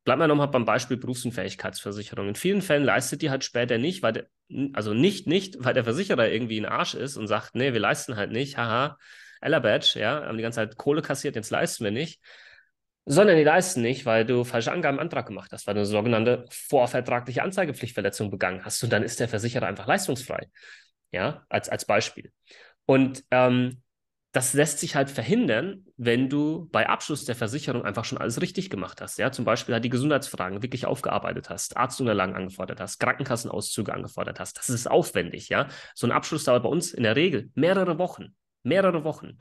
[0.03, 2.29] Bleiben wir nochmal beim Beispiel Berufsunfähigkeitsversicherung.
[2.29, 4.27] In vielen Fällen leistet die halt später nicht, weil, der,
[4.73, 8.15] also nicht, nicht, weil der Versicherer irgendwie ein Arsch ist und sagt, nee, wir leisten
[8.15, 8.97] halt nicht, haha,
[9.41, 12.19] Ella Badge, ja, haben die ganze Zeit Kohle kassiert, jetzt leisten wir nicht.
[13.05, 15.87] sondern die leisten nicht, weil du falsche Angaben im Antrag gemacht hast, weil du eine
[15.87, 18.83] sogenannte vorvertragliche Anzeigepflichtverletzung begangen hast.
[18.83, 20.47] Und dann ist der Versicherer einfach leistungsfrei.
[21.11, 22.31] Ja, als, als Beispiel.
[22.85, 23.81] Und ähm,
[24.31, 28.69] das lässt sich halt verhindern, wenn du bei Abschluss der Versicherung einfach schon alles richtig
[28.69, 29.17] gemacht hast.
[29.19, 34.57] Ja, zum Beispiel halt die Gesundheitsfragen wirklich aufgearbeitet hast, Arztunterlagen angefordert hast, Krankenkassenauszüge angefordert hast.
[34.57, 35.49] Das ist aufwendig.
[35.49, 39.39] Ja, so ein Abschluss dauert bei uns in der Regel mehrere Wochen, mehrere Wochen.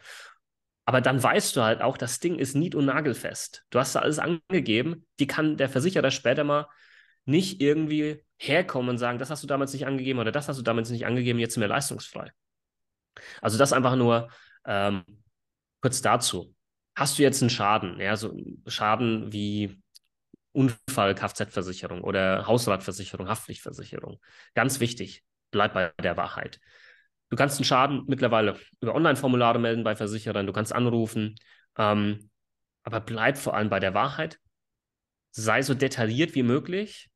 [0.87, 3.65] Aber dann weißt du halt auch, das Ding ist nied- und nagelfest.
[3.71, 5.07] Du hast da alles angegeben.
[5.21, 6.67] Die kann der Versicherer später mal
[7.27, 10.63] nicht irgendwie herkommen und sagen, das hast du damals nicht angegeben oder das hast du
[10.63, 12.33] damals nicht angegeben, jetzt sind wir leistungsfrei.
[13.41, 14.31] Also das einfach nur
[14.65, 15.05] ähm,
[15.81, 16.55] kurz dazu.
[16.95, 18.37] Hast du jetzt einen Schaden, ja, so
[18.67, 19.81] Schaden wie
[20.53, 24.21] Unfall, Kfz-Versicherung oder Hausratversicherung, Haftpflichtversicherung.
[24.55, 26.61] Ganz wichtig, bleib bei der Wahrheit.
[27.31, 31.37] Du kannst einen Schaden mittlerweile über Online-Formulare melden bei Versicherern, du kannst anrufen,
[31.79, 32.31] ähm,
[32.83, 34.39] aber bleib vor allem bei der Wahrheit.
[35.31, 37.09] Sei so detailliert wie möglich,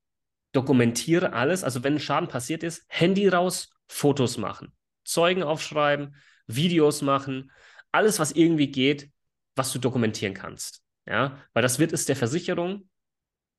[0.53, 1.65] dokumentiere alles.
[1.65, 4.73] Also wenn ein Schaden passiert ist, Handy raus, Fotos machen,
[5.05, 7.51] Zeugen aufschreiben, Videos machen,
[7.93, 9.11] alles, was irgendwie geht,
[9.55, 10.83] was du dokumentieren kannst.
[11.07, 12.89] Ja, weil das wird es der Versicherung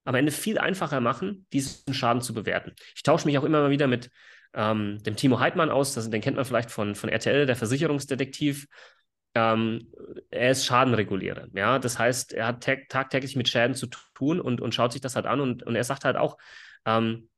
[0.03, 2.73] am Ende viel einfacher machen, diesen Schaden zu bewerten.
[2.95, 4.09] Ich tausche mich auch immer mal wieder mit
[4.53, 8.67] ähm, dem Timo Heidmann aus, das, den kennt man vielleicht von, von RTL, der Versicherungsdetektiv.
[9.33, 9.91] Ähm,
[10.29, 11.47] er ist Schadenregulierer.
[11.53, 15.01] Ja, das heißt, er hat tag tagtäglich mit Schäden zu tun und, und schaut sich
[15.01, 16.37] das halt an und, und er sagt halt auch,
[16.85, 17.29] ähm,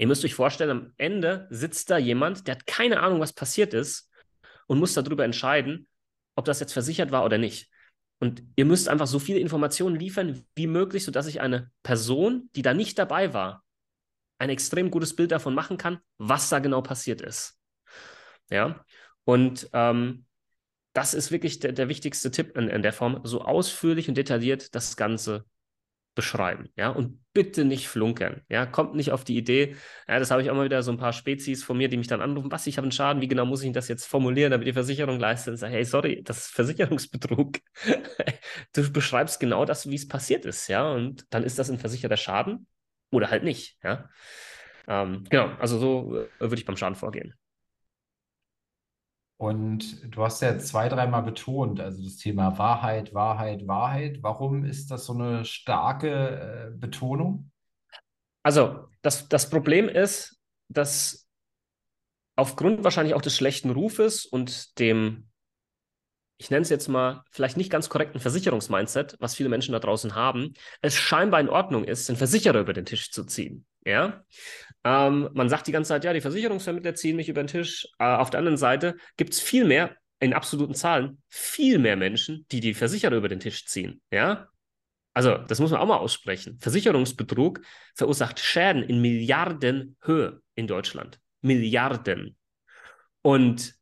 [0.00, 3.74] ihr müsst euch vorstellen, am Ende sitzt da jemand, der hat keine Ahnung, was passiert
[3.74, 4.10] ist
[4.66, 5.86] und muss darüber entscheiden,
[6.36, 7.70] ob das jetzt versichert war oder nicht.
[8.18, 12.62] Und ihr müsst einfach so viele Informationen liefern wie möglich, sodass ich eine Person, die
[12.62, 13.62] da nicht dabei war,
[14.38, 17.58] ein extrem gutes Bild davon machen kann, was da genau passiert ist.
[18.50, 18.82] Ja,
[19.24, 20.24] und ähm,
[20.94, 24.74] das ist wirklich der, der wichtigste Tipp in, in der Form, so ausführlich und detailliert
[24.74, 25.44] das Ganze
[26.14, 29.76] beschreiben, ja, und bitte nicht flunkern, ja, kommt nicht auf die Idee,
[30.08, 32.08] ja, das habe ich auch mal wieder so ein paar Spezies von mir, die mich
[32.08, 34.66] dann anrufen, was, ich habe einen Schaden, wie genau muss ich das jetzt formulieren, damit
[34.66, 37.58] die Versicherung leistet und sage, hey, sorry, das ist Versicherungsbetrug.
[38.74, 42.16] du beschreibst genau das, wie es passiert ist, ja, und dann ist das ein versicherter
[42.16, 42.66] Schaden
[43.10, 43.78] oder halt nicht.
[43.82, 44.08] Ja?
[44.88, 47.34] Ähm, genau, also so äh, würde ich beim Schaden vorgehen.
[49.40, 54.18] Und du hast ja zwei, dreimal betont, also das Thema Wahrheit, Wahrheit, Wahrheit.
[54.22, 56.10] Warum ist das so eine starke
[56.68, 57.50] äh, Betonung?
[58.42, 60.38] Also, das, das Problem ist,
[60.68, 61.26] dass
[62.36, 65.30] aufgrund wahrscheinlich auch des schlechten Rufes und dem
[66.36, 70.14] ich nenne es jetzt mal, vielleicht nicht ganz korrekten Versicherungsmindset, was viele Menschen da draußen
[70.14, 73.66] haben, es scheinbar in Ordnung ist, den Versicherer über den Tisch zu ziehen.
[73.84, 74.24] Ja?
[74.84, 77.86] Ähm, man sagt die ganze Zeit, ja, die Versicherungsvermittler ziehen mich über den Tisch.
[77.98, 82.46] Äh, auf der anderen Seite gibt es viel mehr, in absoluten Zahlen, viel mehr Menschen,
[82.52, 84.02] die die Versicherer über den Tisch ziehen.
[84.10, 84.48] Ja?
[85.14, 86.58] Also, das muss man auch mal aussprechen.
[86.60, 87.60] Versicherungsbetrug
[87.94, 91.20] verursacht Schäden in Milliardenhöhe in Deutschland.
[91.40, 92.36] Milliarden.
[93.22, 93.74] Und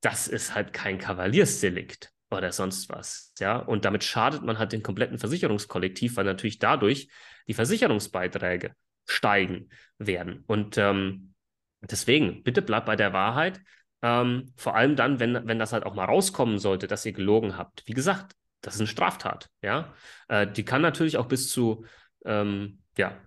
[0.00, 3.32] das ist halt kein Kavaliersdelikt oder sonst was.
[3.38, 7.08] Ja, und damit schadet man halt den kompletten Versicherungskollektiv, weil natürlich dadurch
[7.48, 8.74] die Versicherungsbeiträge
[9.06, 10.44] steigen werden.
[10.46, 11.34] Und ähm,
[11.80, 13.60] deswegen, bitte bleibt bei der Wahrheit.
[14.02, 17.56] Ähm, vor allem dann, wenn, wenn das halt auch mal rauskommen sollte, dass ihr gelogen
[17.56, 17.82] habt.
[17.86, 19.48] Wie gesagt, das ist eine Straftat.
[19.62, 19.94] Ja,
[20.28, 21.86] äh, die kann natürlich auch bis zu
[22.24, 23.18] ähm, ja,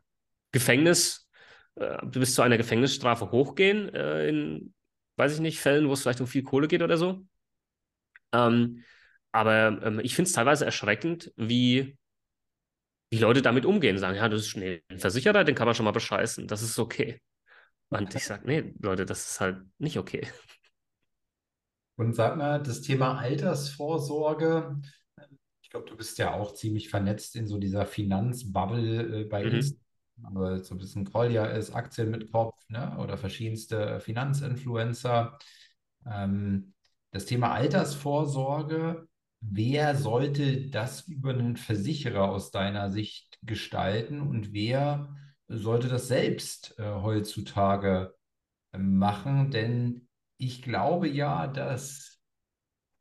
[0.52, 1.30] Gefängnis,
[1.76, 4.74] äh, bis zu einer Gefängnisstrafe hochgehen äh, in
[5.20, 7.26] weiß ich nicht, Fällen, wo es vielleicht um viel Kohle geht oder so.
[8.32, 8.84] Ähm,
[9.32, 11.98] aber ähm, ich finde es teilweise erschreckend, wie
[13.12, 13.98] die Leute damit umgehen.
[13.98, 16.48] Sagen, ja, das ist schnell ein Versicherer, den kann man schon mal bescheißen.
[16.48, 17.22] Das ist okay.
[17.90, 20.28] Und ich sage, nee, Leute, das ist halt nicht okay.
[21.96, 24.80] Und sag mal, das Thema Altersvorsorge,
[25.62, 29.56] ich glaube, du bist ja auch ziemlich vernetzt in so dieser Finanzbubble äh, bei mhm.
[29.56, 29.90] Instagram
[30.24, 32.98] aber so ein bisschen Kolja ist, Aktien mit Kopf ne?
[33.00, 35.38] oder verschiedenste Finanzinfluencer.
[36.06, 36.74] Ähm,
[37.12, 39.08] das Thema Altersvorsorge,
[39.42, 45.16] wer sollte das über einen Versicherer aus deiner Sicht gestalten und wer
[45.48, 48.14] sollte das selbst äh, heutzutage
[48.74, 49.52] äh, machen?
[49.52, 52.20] Denn ich glaube ja, dass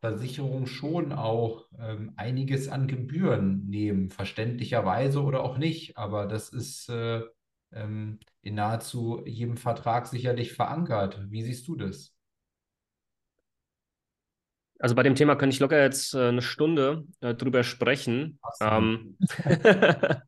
[0.00, 5.96] Versicherungen schon auch ähm, einiges an Gebühren nehmen, verständlicherweise oder auch nicht.
[5.96, 7.22] Aber das ist äh,
[7.72, 11.20] ähm, in nahezu jedem Vertrag sicherlich verankert.
[11.30, 12.17] Wie siehst du das?
[14.78, 19.16] Also bei dem Thema könnte ich locker jetzt äh, eine Stunde äh, drüber sprechen, ähm,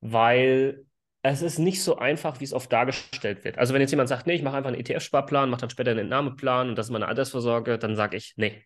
[0.00, 0.84] weil
[1.22, 3.58] es ist nicht so einfach, wie es oft dargestellt wird.
[3.58, 6.00] Also wenn jetzt jemand sagt, nee, ich mache einfach einen ETF-Sparplan, mache dann später einen
[6.00, 8.64] Entnahmeplan und das ist meine Altersvorsorge, dann sage ich, nee,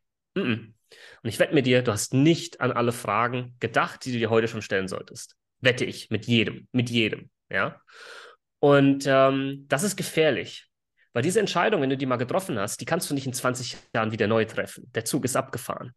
[1.23, 4.31] Und ich wette mit dir, du hast nicht an alle Fragen gedacht, die du dir
[4.31, 5.37] heute schon stellen solltest.
[5.61, 7.81] Wette ich, mit jedem, mit jedem, ja.
[8.59, 10.69] Und ähm, das ist gefährlich,
[11.13, 13.77] weil diese Entscheidung, wenn du die mal getroffen hast, die kannst du nicht in 20
[13.95, 14.91] Jahren wieder neu treffen.
[14.95, 15.93] Der Zug ist abgefahren.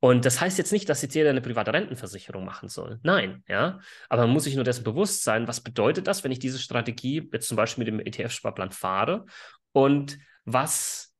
[0.00, 2.98] Und das heißt jetzt nicht, dass jetzt jeder eine private Rentenversicherung machen soll.
[3.04, 3.78] Nein, ja.
[4.08, 7.28] Aber man muss sich nur dessen bewusst sein, was bedeutet das, wenn ich diese Strategie
[7.32, 9.26] jetzt zum Beispiel mit dem ETF-Sparplan fahre
[9.70, 11.14] und was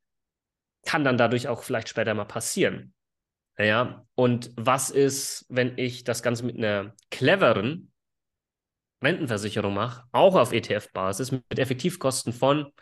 [0.84, 2.92] kann dann dadurch auch vielleicht später mal passieren.
[3.56, 7.92] Ja, und was ist, wenn ich das Ganze mit einer cleveren
[9.00, 12.72] Rentenversicherung mache, auch auf ETF-Basis, mit Effektivkosten von,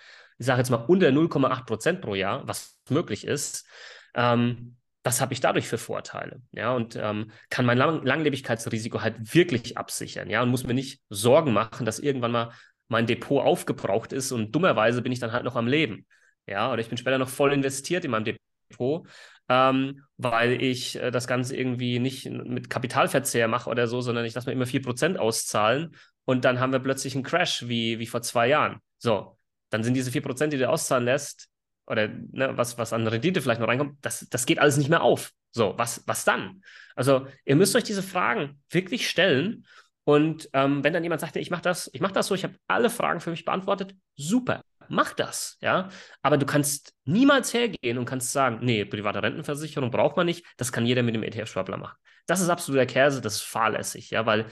[0.40, 3.66] ich sage jetzt mal, unter 0,8 Prozent pro Jahr, was möglich ist,
[4.14, 6.40] ähm, was habe ich dadurch für Vorteile?
[6.52, 11.02] Ja, und ähm, kann mein Lang Langlebigkeitsrisiko halt wirklich absichern, ja, und muss mir nicht
[11.10, 12.52] Sorgen machen, dass irgendwann mal
[12.88, 16.06] mein Depot aufgebraucht ist und dummerweise bin ich dann halt noch am Leben.
[16.46, 19.06] Ja, oder ich bin später noch voll investiert in meinem Depot,
[19.50, 24.34] ähm, weil ich äh, das Ganze irgendwie nicht mit Kapitalverzehr mache oder so, sondern ich
[24.34, 28.22] lasse mir immer 4% auszahlen und dann haben wir plötzlich einen Crash wie, wie vor
[28.22, 28.80] zwei Jahren.
[28.98, 29.36] So,
[29.70, 31.48] dann sind diese 4%, die du auszahlen lässt,
[31.86, 35.02] oder ne, was, was an Rendite vielleicht noch reinkommt, das, das geht alles nicht mehr
[35.02, 35.32] auf.
[35.50, 36.62] So, was, was dann?
[36.94, 39.66] Also, ihr müsst euch diese Fragen wirklich stellen.
[40.04, 42.54] Und ähm, wenn dann jemand sagt, ich mache das, ich mache das so, ich habe
[42.68, 45.88] alle Fragen für mich beantwortet, super, mach das, ja.
[46.22, 50.72] Aber du kannst niemals hergehen und kannst sagen, nee, private Rentenversicherung braucht man nicht, das
[50.72, 51.96] kann jeder mit dem ETF-Schwabler machen.
[52.26, 54.46] Das ist absoluter Käse, das ist fahrlässig, ja, weil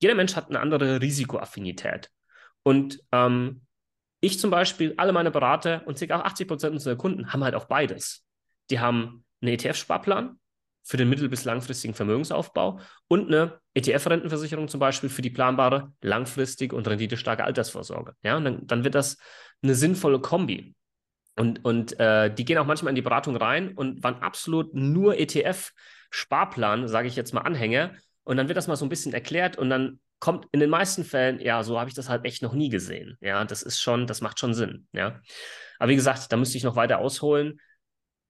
[0.00, 2.10] jeder Mensch hat eine andere Risikoaffinität.
[2.62, 3.62] Und ähm,
[4.22, 6.20] ich zum Beispiel, alle meine Berater und ca.
[6.20, 8.24] 80 Prozent unserer Kunden haben halt auch beides.
[8.70, 10.38] Die haben einen ETF-Sparplan
[10.84, 16.76] für den mittel- bis langfristigen Vermögensaufbau und eine ETF-Rentenversicherung zum Beispiel für die planbare, langfristige
[16.76, 18.14] und renditestarke Altersvorsorge.
[18.22, 19.18] Ja, und dann, dann wird das
[19.60, 20.76] eine sinnvolle Kombi.
[21.36, 25.18] Und, und äh, die gehen auch manchmal in die Beratung rein und waren absolut nur
[25.18, 27.92] ETF-Sparplan, sage ich jetzt mal Anhänger.
[28.22, 31.02] Und dann wird das mal so ein bisschen erklärt und dann kommt in den meisten
[31.02, 33.18] Fällen, ja, so habe ich das halt echt noch nie gesehen.
[33.20, 34.86] Ja, das ist schon, das macht schon Sinn.
[34.92, 35.20] Ja.
[35.80, 37.60] Aber wie gesagt, da müsste ich noch weiter ausholen.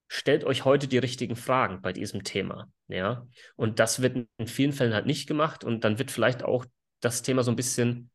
[0.07, 2.67] Stellt euch heute die richtigen Fragen bei diesem Thema.
[2.87, 3.27] Ja.
[3.55, 6.65] Und das wird in vielen Fällen halt nicht gemacht und dann wird vielleicht auch
[6.99, 8.09] das Thema so ein bisschen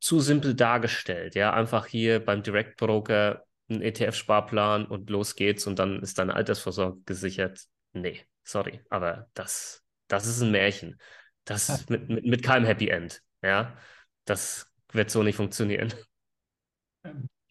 [0.00, 1.36] zu simpel dargestellt.
[1.36, 6.34] Ja, einfach hier beim Direct Broker ein ETF-Sparplan und los geht's und dann ist deine
[6.34, 7.66] Altersvorsorge gesichert.
[7.92, 10.98] Nee, sorry, aber das, das ist ein Märchen.
[11.44, 13.22] Das mit, mit, mit keinem Happy End.
[13.42, 13.76] Ja,
[14.24, 15.92] das wird so nicht funktionieren.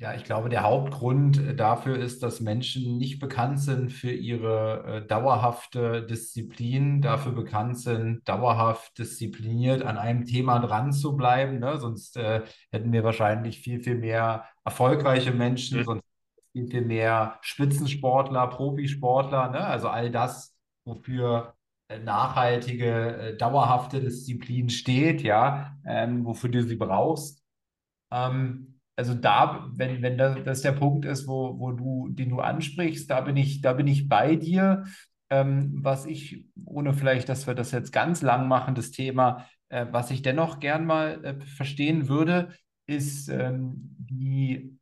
[0.03, 4.83] Ja, ich glaube, der Hauptgrund äh, dafür ist, dass Menschen nicht bekannt sind für ihre
[4.85, 11.59] äh, dauerhafte Disziplin, dafür bekannt sind, dauerhaft diszipliniert an einem Thema dran zu bleiben.
[11.59, 11.79] Ne?
[11.79, 12.41] Sonst äh,
[12.71, 15.83] hätten wir wahrscheinlich viel, viel mehr erfolgreiche Menschen, mhm.
[15.85, 16.03] sonst
[16.51, 19.51] viel, viel mehr Spitzensportler, Profisportler.
[19.51, 19.59] Ne?
[19.59, 21.53] Also all das, wofür
[22.03, 27.43] nachhaltige, äh, dauerhafte Disziplin steht, ja, ähm, wofür du sie brauchst.
[28.11, 32.39] Ähm, also da, wenn, wenn das, das der Punkt ist, wo, wo du, den du
[32.39, 34.83] ansprichst, da bin ich, da bin ich bei dir.
[35.29, 39.87] Ähm, was ich, ohne vielleicht, dass wir das jetzt ganz lang machen, das Thema, äh,
[39.89, 42.49] was ich dennoch gern mal äh, verstehen würde,
[42.85, 44.77] ist ähm, die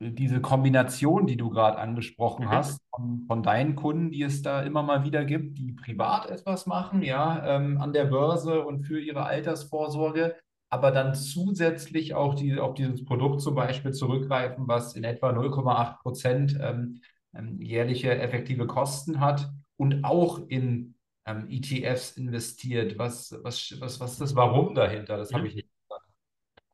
[0.00, 2.50] diese Kombination, die du gerade angesprochen mhm.
[2.50, 6.66] hast, von, von, deinen Kunden, die es da immer mal wieder gibt, die privat etwas
[6.66, 10.36] machen, ja, ähm, an der Börse und für ihre Altersvorsorge,
[10.70, 16.02] aber dann zusätzlich auch die, auf dieses Produkt zum Beispiel zurückgreifen, was in etwa 0,8
[16.02, 17.00] Prozent ähm,
[17.34, 20.94] ähm, jährliche effektive Kosten hat und auch in
[21.26, 22.98] ähm, ETFs investiert.
[22.98, 25.16] Was, was, was, was ist das Warum dahinter?
[25.16, 25.36] Das mhm.
[25.36, 25.67] habe ich nicht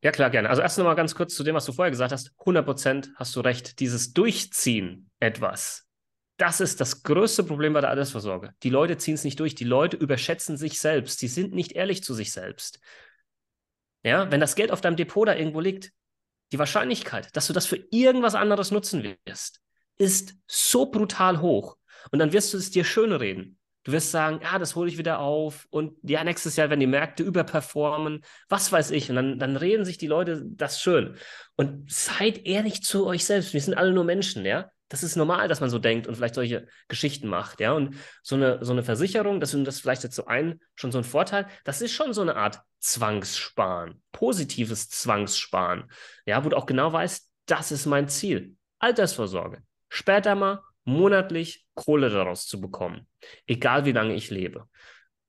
[0.04, 0.50] ja, klar, gerne.
[0.50, 2.32] Also erst nochmal ganz kurz zu dem, was du vorher gesagt hast.
[2.40, 3.80] 100 Prozent hast du recht.
[3.80, 5.88] Dieses Durchziehen etwas,
[6.36, 8.52] das ist das größte Problem bei der Altersvorsorge.
[8.62, 9.54] Die Leute ziehen es nicht durch.
[9.54, 11.22] Die Leute überschätzen sich selbst.
[11.22, 12.80] Die sind nicht ehrlich zu sich selbst.
[14.02, 15.90] Ja, wenn das Geld auf deinem Depot da irgendwo liegt,
[16.52, 19.62] die Wahrscheinlichkeit, dass du das für irgendwas anderes nutzen wirst,
[19.96, 21.78] ist so brutal hoch.
[22.10, 23.58] Und dann wirst du es dir schönreden.
[23.84, 26.86] Du wirst sagen, ja, das hole ich wieder auf und ja, nächstes Jahr werden die
[26.86, 29.10] Märkte überperformen, was weiß ich.
[29.10, 31.16] Und dann, dann reden sich die Leute das schön.
[31.56, 33.52] Und seid ehrlich zu euch selbst.
[33.52, 34.70] Wir sind alle nur Menschen, ja.
[34.88, 37.72] Das ist normal, dass man so denkt und vielleicht solche Geschichten macht, ja.
[37.72, 40.98] Und so eine, so eine Versicherung, das ist das vielleicht jetzt so ein, schon so
[40.98, 45.90] ein Vorteil, das ist schon so eine Art Zwangssparen, positives Zwangssparen,
[46.26, 48.56] ja, wo du auch genau weißt, das ist mein Ziel.
[48.78, 49.62] Altersvorsorge.
[49.88, 53.06] Später mal monatlich Kohle daraus zu bekommen,
[53.46, 54.68] egal wie lange ich lebe.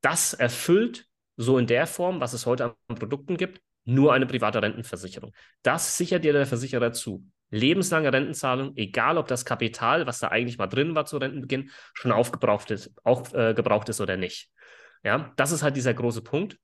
[0.02, 4.62] Das erfüllt so in der Form, was es heute an Produkten gibt, nur eine private
[4.62, 5.34] Rentenversicherung.
[5.62, 7.26] Das sichert dir der Versicherer zu.
[7.52, 12.12] lebenslange Rentenzahlung, egal ob das Kapital, was da eigentlich mal drin war zu Rentenbeginn, schon
[12.12, 14.50] aufgebraucht ist, auch äh, gebraucht ist oder nicht.
[15.04, 16.58] Ja, das ist halt dieser große Punkt.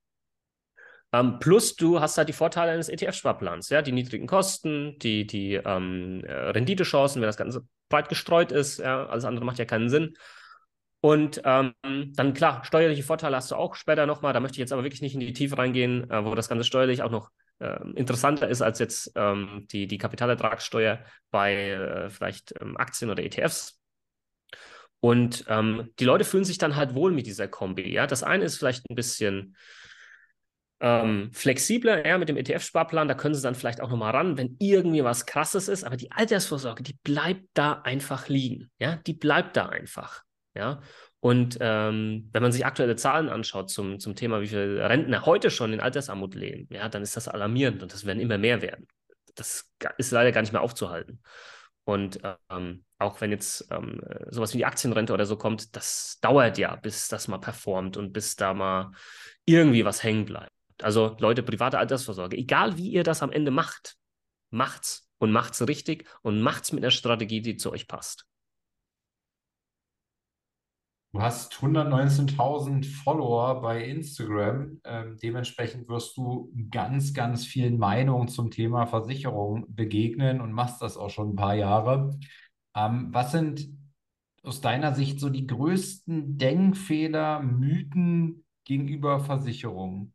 [1.13, 5.55] Ähm, plus du hast halt die Vorteile eines ETF-Sparplans, ja, die niedrigen Kosten, die, die
[5.55, 9.89] ähm, äh, Renditechancen, wenn das Ganze breit gestreut ist, ja, alles andere macht ja keinen
[9.89, 10.15] Sinn.
[11.01, 11.73] Und ähm,
[12.13, 14.33] dann klar, steuerliche Vorteile hast du auch später nochmal.
[14.33, 16.63] Da möchte ich jetzt aber wirklich nicht in die Tiefe reingehen, äh, wo das Ganze
[16.63, 22.53] steuerlich auch noch äh, interessanter ist als jetzt ähm, die, die Kapitalertragssteuer bei äh, vielleicht
[22.61, 23.79] ähm, Aktien oder ETFs.
[24.99, 27.91] Und ähm, die Leute fühlen sich dann halt wohl mit dieser Kombi.
[27.91, 29.55] Ja, das eine ist vielleicht ein bisschen
[30.81, 33.07] ähm, flexibler, ja, mit dem ETF-Sparplan.
[33.07, 35.83] Da können sie dann vielleicht auch nochmal ran, wenn irgendwie was Krasses ist.
[35.83, 38.71] Aber die Altersvorsorge, die bleibt da einfach liegen.
[38.79, 40.23] Ja, die bleibt da einfach.
[40.53, 40.81] Ja,
[41.21, 45.51] und ähm, wenn man sich aktuelle Zahlen anschaut zum, zum Thema, wie viele Rentner heute
[45.51, 48.87] schon in Altersarmut leben, ja, dann ist das alarmierend und das werden immer mehr werden.
[49.35, 51.21] Das ist leider gar nicht mehr aufzuhalten.
[51.83, 52.19] Und
[52.49, 56.75] ähm, auch wenn jetzt ähm, sowas wie die Aktienrente oder so kommt, das dauert ja,
[56.75, 58.91] bis das mal performt und bis da mal
[59.45, 60.51] irgendwie was hängen bleibt.
[60.83, 63.97] Also Leute, private Altersvorsorge, egal wie ihr das am Ende macht,
[64.49, 68.25] macht's und macht's richtig und macht's mit einer Strategie, die zu euch passt.
[71.13, 74.79] Du hast 119.000 Follower bei Instagram.
[74.85, 80.95] Ähm, dementsprechend wirst du ganz, ganz vielen Meinungen zum Thema Versicherung begegnen und machst das
[80.95, 82.17] auch schon ein paar Jahre.
[82.73, 83.67] Ähm, was sind
[84.41, 90.13] aus deiner Sicht so die größten Denkfehler, Mythen gegenüber Versicherungen?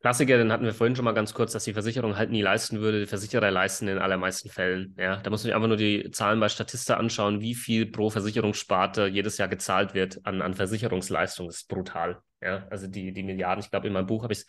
[0.00, 2.80] Klassiker, den hatten wir vorhin schon mal ganz kurz, dass die Versicherung halt nie leisten
[2.80, 3.00] würde.
[3.00, 4.94] Die Versicherer leisten in allermeisten Fällen.
[4.98, 8.08] Ja, da muss man sich einfach nur die Zahlen bei Statista anschauen, wie viel pro
[8.08, 11.48] Versicherungssparte jedes Jahr gezahlt wird an, an Versicherungsleistung.
[11.48, 12.22] Das ist brutal.
[12.40, 14.46] Ja, also die, die Milliarden, ich glaube, in meinem Buch habe ich es,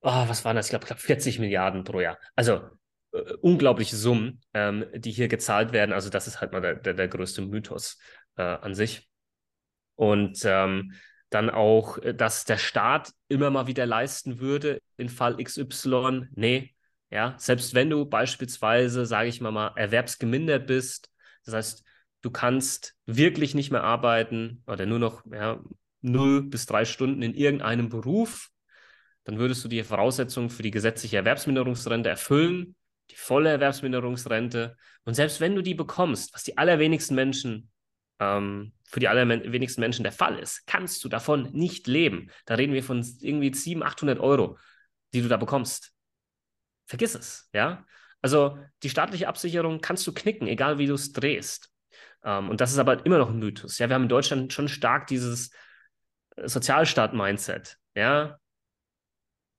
[0.00, 0.66] oh, was waren das?
[0.66, 2.18] Ich glaube, glaub 40 Milliarden pro Jahr.
[2.34, 2.62] Also
[3.12, 5.92] äh, unglaubliche Summen, ähm, die hier gezahlt werden.
[5.92, 7.98] Also das ist halt mal der, der, der größte Mythos
[8.36, 9.06] äh, an sich.
[9.96, 10.92] Und ähm,
[11.34, 16.28] dann auch, äh, dass der Staat immer mal wieder leisten würde in Fall XY.
[16.34, 16.74] Nee,
[17.10, 21.10] ja, selbst wenn du beispielsweise, sage ich mal mal, erwerbsgemindert bist,
[21.44, 21.84] das heißt,
[22.22, 25.62] du kannst wirklich nicht mehr arbeiten oder nur noch ja,
[26.00, 28.50] 0 bis drei Stunden in irgendeinem Beruf,
[29.24, 32.76] dann würdest du die Voraussetzungen für die gesetzliche Erwerbsminderungsrente erfüllen,
[33.10, 34.76] die volle Erwerbsminderungsrente.
[35.04, 37.70] Und selbst wenn du die bekommst, was die allerwenigsten Menschen
[38.20, 42.30] ähm, für die allerwenigsten Menschen der Fall ist, kannst du davon nicht leben.
[42.46, 44.58] Da reden wir von irgendwie 700, 800 Euro,
[45.12, 45.92] die du da bekommst.
[46.86, 47.86] Vergiss es, ja.
[48.20, 51.70] Also die staatliche Absicherung kannst du knicken, egal wie du es drehst.
[52.22, 53.78] Ähm, und das ist aber immer noch ein Mythos.
[53.78, 55.50] Ja, wir haben in Deutschland schon stark dieses
[56.36, 57.78] äh, Sozialstaat-Mindset.
[57.94, 58.38] Ja,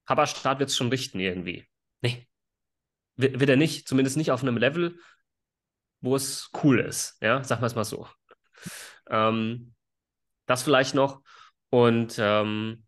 [0.08, 1.68] Haberstaat wird es schon richten irgendwie.
[2.02, 2.28] Nee,
[3.18, 5.00] wird er nicht, zumindest nicht auf einem Level,
[6.02, 7.18] wo es cool ist.
[7.22, 8.08] Ja, sagen wir es mal so.
[9.10, 9.74] Ähm,
[10.46, 11.22] das vielleicht noch.
[11.70, 12.86] Und ähm,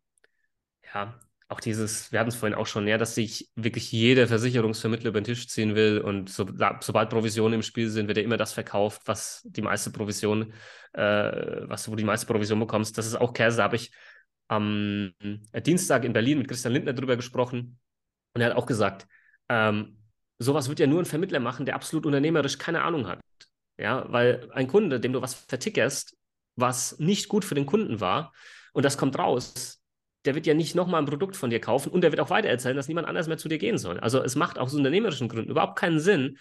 [0.94, 5.10] ja, auch dieses, wir hatten es vorhin auch schon, ja, dass sich wirklich jeder Versicherungsvermittler
[5.10, 6.46] über den Tisch ziehen will und so,
[6.82, 10.54] sobald Provisionen im Spiel sind, wird ja immer das verkauft, was die meiste Provision,
[10.94, 11.02] äh,
[11.68, 12.98] was wo die meiste Provision bekommst.
[12.98, 13.58] Das ist auch Käse.
[13.58, 13.92] Da habe ich
[14.50, 15.14] am
[15.66, 17.80] Dienstag in Berlin mit Christian Lindner drüber gesprochen
[18.34, 19.08] und er hat auch gesagt,
[19.50, 19.98] ähm,
[20.40, 23.20] sowas wird ja nur ein Vermittler machen, der absolut unternehmerisch keine Ahnung hat.
[23.78, 26.18] Ja, weil ein Kunde, dem du was vertickerst,
[26.56, 28.34] was nicht gut für den Kunden war,
[28.74, 29.82] und das kommt raus,
[30.26, 32.76] der wird ja nicht nochmal ein Produkt von dir kaufen und der wird auch weitererzählen,
[32.76, 34.00] dass niemand anders mehr zu dir gehen soll.
[34.00, 36.38] Also es macht aus unternehmerischen Gründen überhaupt keinen Sinn,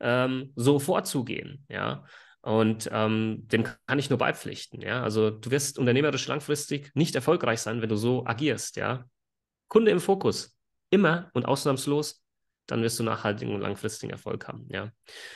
[0.00, 1.66] ähm, so vorzugehen.
[1.68, 2.04] Ja.
[2.40, 4.80] Und ähm, dem kann ich nur beipflichten.
[4.80, 5.02] Ja.
[5.02, 8.76] Also du wirst unternehmerisch langfristig nicht erfolgreich sein, wenn du so agierst.
[8.76, 9.04] Ja.
[9.68, 10.56] Kunde im Fokus.
[10.90, 12.23] Immer und ausnahmslos
[12.66, 14.66] dann wirst du nachhaltigen und langfristigen Erfolg haben.
[14.70, 14.90] Ja,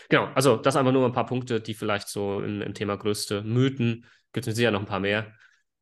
[0.08, 0.26] genau.
[0.34, 4.06] Also das einfach nur ein paar Punkte, die vielleicht so im, im Thema größte Mythen
[4.32, 5.32] gibt es sicher noch ein paar mehr.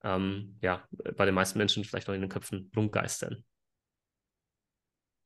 [0.03, 0.85] Ähm, ja,
[1.17, 3.45] bei den meisten Menschen vielleicht noch in den Köpfen rumgeistern.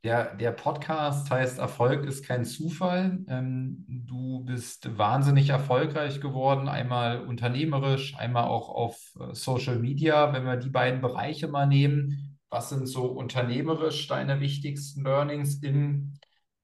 [0.03, 3.19] Der, der Podcast heißt Erfolg ist kein Zufall.
[3.29, 10.33] Ähm, du bist wahnsinnig erfolgreich geworden, einmal unternehmerisch, einmal auch auf äh, Social Media.
[10.33, 16.19] Wenn wir die beiden Bereiche mal nehmen, was sind so unternehmerisch deine wichtigsten Learnings in,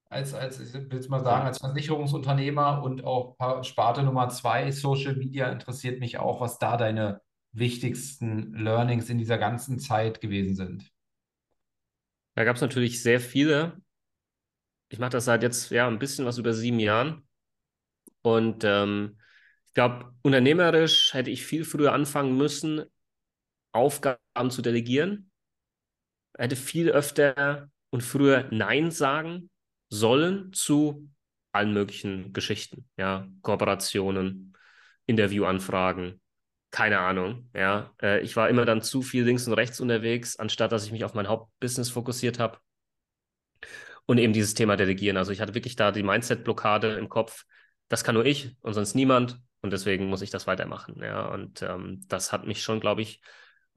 [0.09, 5.49] als, als ich will mal sagen, als Versicherungsunternehmer und auch Sparte Nummer zwei, Social Media
[5.49, 7.20] interessiert mich auch, was da deine
[7.53, 10.93] wichtigsten Learnings in dieser ganzen Zeit gewesen sind.
[12.34, 13.80] Da gab es natürlich sehr viele.
[14.89, 17.26] Ich mache das seit jetzt ja ein bisschen was über sieben Jahren.
[18.22, 19.18] Und ähm,
[19.66, 22.84] ich glaube, unternehmerisch hätte ich viel früher anfangen müssen,
[23.72, 25.30] Aufgaben zu delegieren
[26.39, 29.51] hätte viel öfter und früher Nein sagen
[29.89, 31.09] sollen zu
[31.53, 34.57] allen möglichen Geschichten, ja, Kooperationen,
[35.07, 36.20] Interviewanfragen,
[36.70, 37.95] keine Ahnung, ja.
[38.03, 41.05] Äh, ich war immer dann zu viel links und rechts unterwegs, anstatt dass ich mich
[41.05, 42.59] auf mein Hauptbusiness fokussiert habe.
[44.05, 45.16] Und eben dieses Thema Delegieren.
[45.16, 47.45] Also ich hatte wirklich da die Mindset-Blockade im Kopf.
[47.89, 49.41] Das kann nur ich und sonst niemand.
[49.62, 51.01] Und deswegen muss ich das weitermachen.
[51.03, 51.26] Ja.
[51.26, 53.20] Und ähm, das hat mich schon, glaube ich,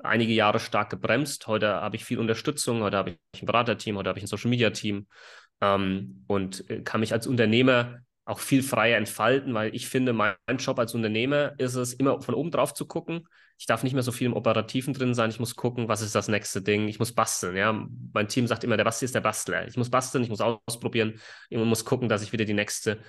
[0.04, 1.48] einige Jahre stark gebremst.
[1.48, 4.50] Heute habe ich viel Unterstützung, heute habe ich ein Beraterteam, heute habe ich ein Social
[4.50, 5.08] Media Team
[5.62, 10.36] ähm, und äh, kann mich als Unternehmer auch viel freier entfalten, weil ich finde, mein
[10.60, 13.28] Job als Unternehmer ist es, immer von oben drauf zu gucken.
[13.58, 15.32] Ich darf nicht mehr so viel im Operativen drin sein.
[15.32, 16.88] Ich muss gucken, was ist das nächste Ding.
[16.88, 17.58] Ich muss basteln.
[17.58, 19.68] Ja, mein Team sagt immer, der Basti ist der Bastler.
[19.68, 21.20] Ich muss basteln, ich muss ausprobieren.
[21.50, 23.00] Ich muss gucken, dass ich wieder die nächste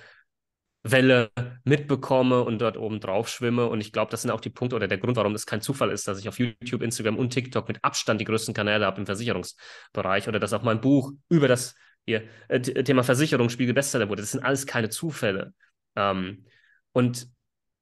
[0.83, 1.29] Welle
[1.63, 3.67] mitbekomme und dort oben drauf schwimme.
[3.67, 5.91] Und ich glaube, das sind auch die Punkte oder der Grund, warum es kein Zufall
[5.91, 9.05] ist, dass ich auf YouTube, Instagram und TikTok mit Abstand die größten Kanäle habe im
[9.05, 11.75] Versicherungsbereich oder dass auch mein Buch über das
[12.05, 14.23] hier, äh, Thema Versicherungsspiegel Bestseller wurde.
[14.23, 15.53] Das sind alles keine Zufälle.
[15.95, 16.45] Ähm,
[16.93, 17.27] und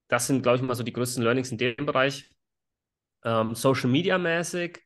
[0.10, 2.30] das sind, glaube ich, mal so die größten Learnings in dem Bereich.
[3.24, 4.80] Ähm, Social Media mäßig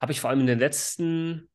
[0.00, 1.48] habe ich vor allem in den letzten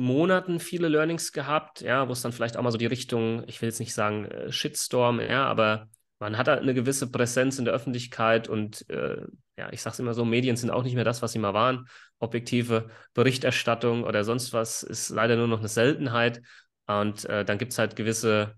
[0.00, 3.60] Monaten viele Learnings gehabt, ja, wo es dann vielleicht auch mal so die Richtung, ich
[3.60, 5.88] will jetzt nicht sagen äh, Shitstorm, ja, aber
[6.18, 9.22] man hat halt eine gewisse Präsenz in der Öffentlichkeit und äh,
[9.56, 11.54] ja, ich sage es immer so, Medien sind auch nicht mehr das, was sie mal
[11.54, 11.86] waren.
[12.18, 16.42] Objektive Berichterstattung oder sonst was ist leider nur noch eine Seltenheit.
[16.86, 18.54] Und äh, dann gibt es halt gewisse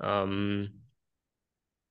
[0.00, 0.80] ähm,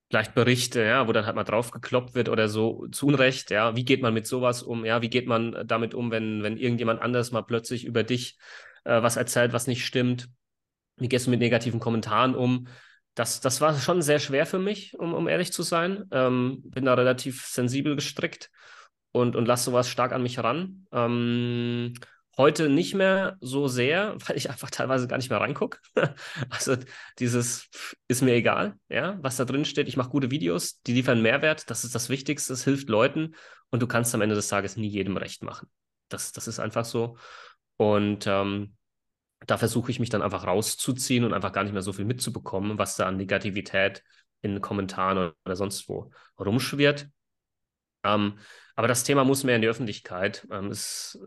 [0.09, 3.75] vielleicht Berichte, ja, wo dann halt mal drauf gekloppt wird oder so zu Unrecht, ja,
[3.75, 7.01] wie geht man mit sowas um, ja, wie geht man damit um, wenn, wenn irgendjemand
[7.01, 8.37] anders mal plötzlich über dich
[8.83, 10.29] äh, was erzählt, was nicht stimmt?
[10.97, 12.67] Wie gehst du mit negativen Kommentaren um?
[13.15, 16.05] Das, das war schon sehr schwer für mich, um, um ehrlich zu sein.
[16.11, 18.49] Ähm, bin da relativ sensibel gestrickt
[19.11, 20.85] und, und lasse sowas stark an mich ran.
[20.91, 21.93] Ähm,
[22.37, 25.79] heute nicht mehr so sehr, weil ich einfach teilweise gar nicht mehr reingucke.
[26.49, 26.77] also
[27.19, 27.69] dieses
[28.07, 29.87] ist mir egal, ja, was da drin steht.
[29.87, 31.69] Ich mache gute Videos, die liefern Mehrwert.
[31.69, 32.53] Das ist das Wichtigste.
[32.53, 33.35] Es hilft Leuten
[33.69, 35.69] und du kannst am Ende des Tages nie jedem recht machen.
[36.07, 37.17] Das, das ist einfach so.
[37.79, 38.75] Und ähm,
[39.47, 42.77] da versuche ich mich dann einfach rauszuziehen und einfach gar nicht mehr so viel mitzubekommen,
[42.77, 44.03] was da an Negativität
[44.41, 47.07] in Kommentaren oder sonst wo rumschwirrt.
[48.03, 48.37] Ähm,
[48.75, 50.45] aber das Thema muss mehr in die Öffentlichkeit.
[50.51, 51.17] Ähm, es,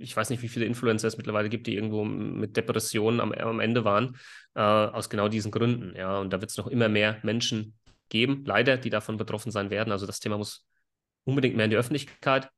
[0.00, 3.60] ich weiß nicht, wie viele Influencer es mittlerweile gibt, die irgendwo mit Depressionen am, am
[3.60, 4.18] Ende waren,
[4.54, 5.96] äh, aus genau diesen Gründen.
[5.96, 7.78] Ja, und da wird es noch immer mehr Menschen
[8.10, 9.92] geben, leider, die davon betroffen sein werden.
[9.92, 10.66] Also das Thema muss
[11.24, 12.50] unbedingt mehr in die Öffentlichkeit.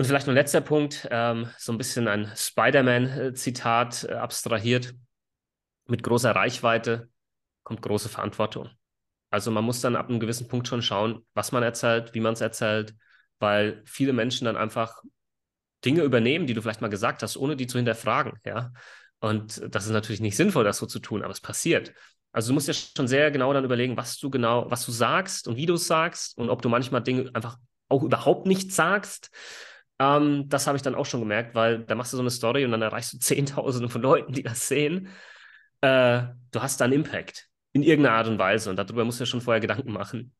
[0.00, 4.94] Und vielleicht noch ein letzter Punkt, ähm, so ein bisschen ein Spider-Man-Zitat äh, abstrahiert.
[5.88, 7.10] Mit großer Reichweite
[7.64, 8.70] kommt große Verantwortung.
[9.28, 12.32] Also man muss dann ab einem gewissen Punkt schon schauen, was man erzählt, wie man
[12.32, 12.94] es erzählt,
[13.40, 15.02] weil viele Menschen dann einfach
[15.84, 18.72] Dinge übernehmen, die du vielleicht mal gesagt hast, ohne die zu hinterfragen, ja.
[19.18, 21.92] Und das ist natürlich nicht sinnvoll, das so zu tun, aber es passiert.
[22.32, 25.46] Also du musst ja schon sehr genau dann überlegen, was du genau, was du sagst
[25.46, 27.58] und wie du es sagst und ob du manchmal Dinge einfach
[27.90, 29.30] auch überhaupt nicht sagst.
[30.00, 32.64] Ähm, das habe ich dann auch schon gemerkt, weil da machst du so eine Story
[32.64, 35.08] und dann erreichst du Zehntausende von Leuten, die das sehen.
[35.82, 39.24] Äh, du hast da einen Impact in irgendeiner Art und Weise und darüber musst du
[39.24, 40.34] ja schon vorher Gedanken machen.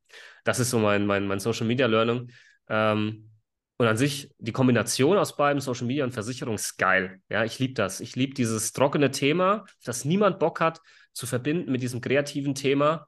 [0.45, 2.33] Das ist so mein, mein, mein Social Media Learning.
[2.69, 3.31] Ähm,
[3.77, 7.21] und an sich, die Kombination aus beiden, Social Media und Versicherung, ist geil.
[7.29, 8.01] Ja, ich liebe das.
[8.01, 10.81] Ich liebe dieses trockene Thema, das niemand Bock hat,
[11.13, 13.07] zu verbinden mit diesem kreativen Thema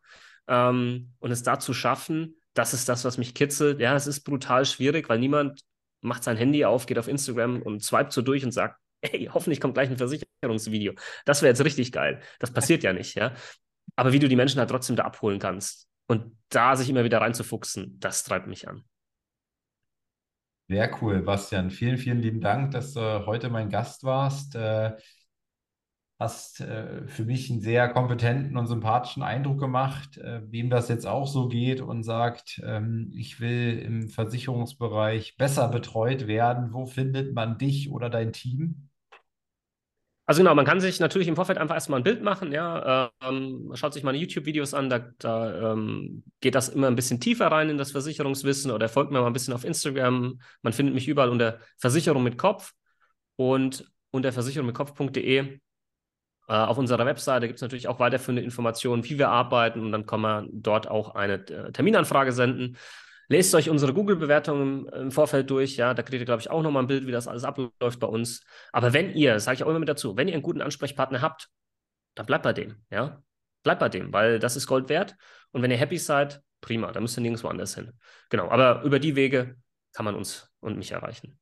[0.48, 3.80] ähm, und es da zu schaffen, das ist das, was mich kitzelt.
[3.80, 5.62] Ja, es ist brutal schwierig, weil niemand
[6.02, 9.60] macht sein Handy auf, geht auf Instagram und swipet so durch und sagt, hey, hoffentlich
[9.60, 10.92] kommt gleich ein Versicherungsvideo.
[11.24, 12.20] Das wäre jetzt richtig geil.
[12.38, 13.34] Das passiert ja nicht, ja.
[13.96, 17.20] Aber wie du die Menschen halt trotzdem da abholen kannst und da sich immer wieder
[17.20, 18.84] reinzufuchsen, das treibt mich an.
[20.68, 21.70] Sehr cool, Bastian.
[21.70, 24.56] Vielen, vielen lieben Dank, dass du heute mein Gast warst.
[26.22, 31.04] Hast äh, für mich einen sehr kompetenten und sympathischen Eindruck gemacht, äh, wem das jetzt
[31.04, 36.72] auch so geht und sagt, ähm, ich will im Versicherungsbereich besser betreut werden.
[36.72, 38.88] Wo findet man dich oder dein Team?
[40.26, 43.72] Also genau, man kann sich natürlich im Vorfeld einfach erstmal ein Bild machen, ja, ähm,
[43.74, 47.68] schaut sich meine YouTube-Videos an, da, da ähm, geht das immer ein bisschen tiefer rein
[47.68, 50.38] in das Versicherungswissen oder folgt mir mal ein bisschen auf Instagram.
[50.62, 52.72] Man findet mich überall unter Versicherung mit Kopf
[53.34, 55.58] und unter versicherungmitkopf.de
[56.48, 60.06] äh, auf unserer Webseite gibt es natürlich auch weiterführende Informationen, wie wir arbeiten und dann
[60.06, 62.76] kann man dort auch eine äh, Terminanfrage senden.
[63.28, 66.82] Lest euch unsere Google-Bewertungen im, Vorfeld durch, ja, da kriegt ihr, glaube ich, auch nochmal
[66.82, 68.44] ein Bild, wie das alles abläuft bei uns.
[68.72, 71.48] Aber wenn ihr, sage ich auch immer mit dazu, wenn ihr einen guten Ansprechpartner habt,
[72.14, 73.22] dann bleibt bei dem, ja.
[73.62, 75.16] Bleibt bei dem, weil das ist Gold wert.
[75.52, 77.92] Und wenn ihr happy seid, prima, dann müsst ihr nirgendwo anders hin.
[78.28, 79.56] Genau, aber über die Wege
[79.92, 81.38] kann man uns und mich erreichen.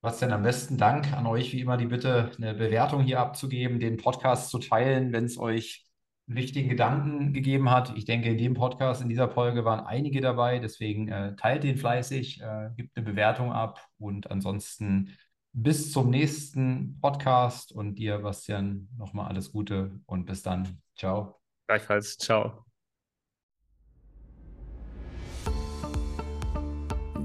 [0.00, 3.80] Was denn am besten Dank an euch, wie immer, die Bitte, eine Bewertung hier abzugeben,
[3.80, 5.88] den Podcast zu teilen, wenn es euch
[6.28, 7.96] wichtigen Gedanken gegeben hat.
[7.96, 11.78] Ich denke, in dem Podcast, in dieser Folge waren einige dabei, deswegen äh, teilt den
[11.78, 15.16] fleißig, äh, gibt eine Bewertung ab und ansonsten
[15.52, 20.80] bis zum nächsten Podcast und dir, Bastian, nochmal alles Gute und bis dann.
[20.96, 21.40] Ciao.
[21.66, 22.18] Gleichfalls.
[22.18, 22.67] Ciao.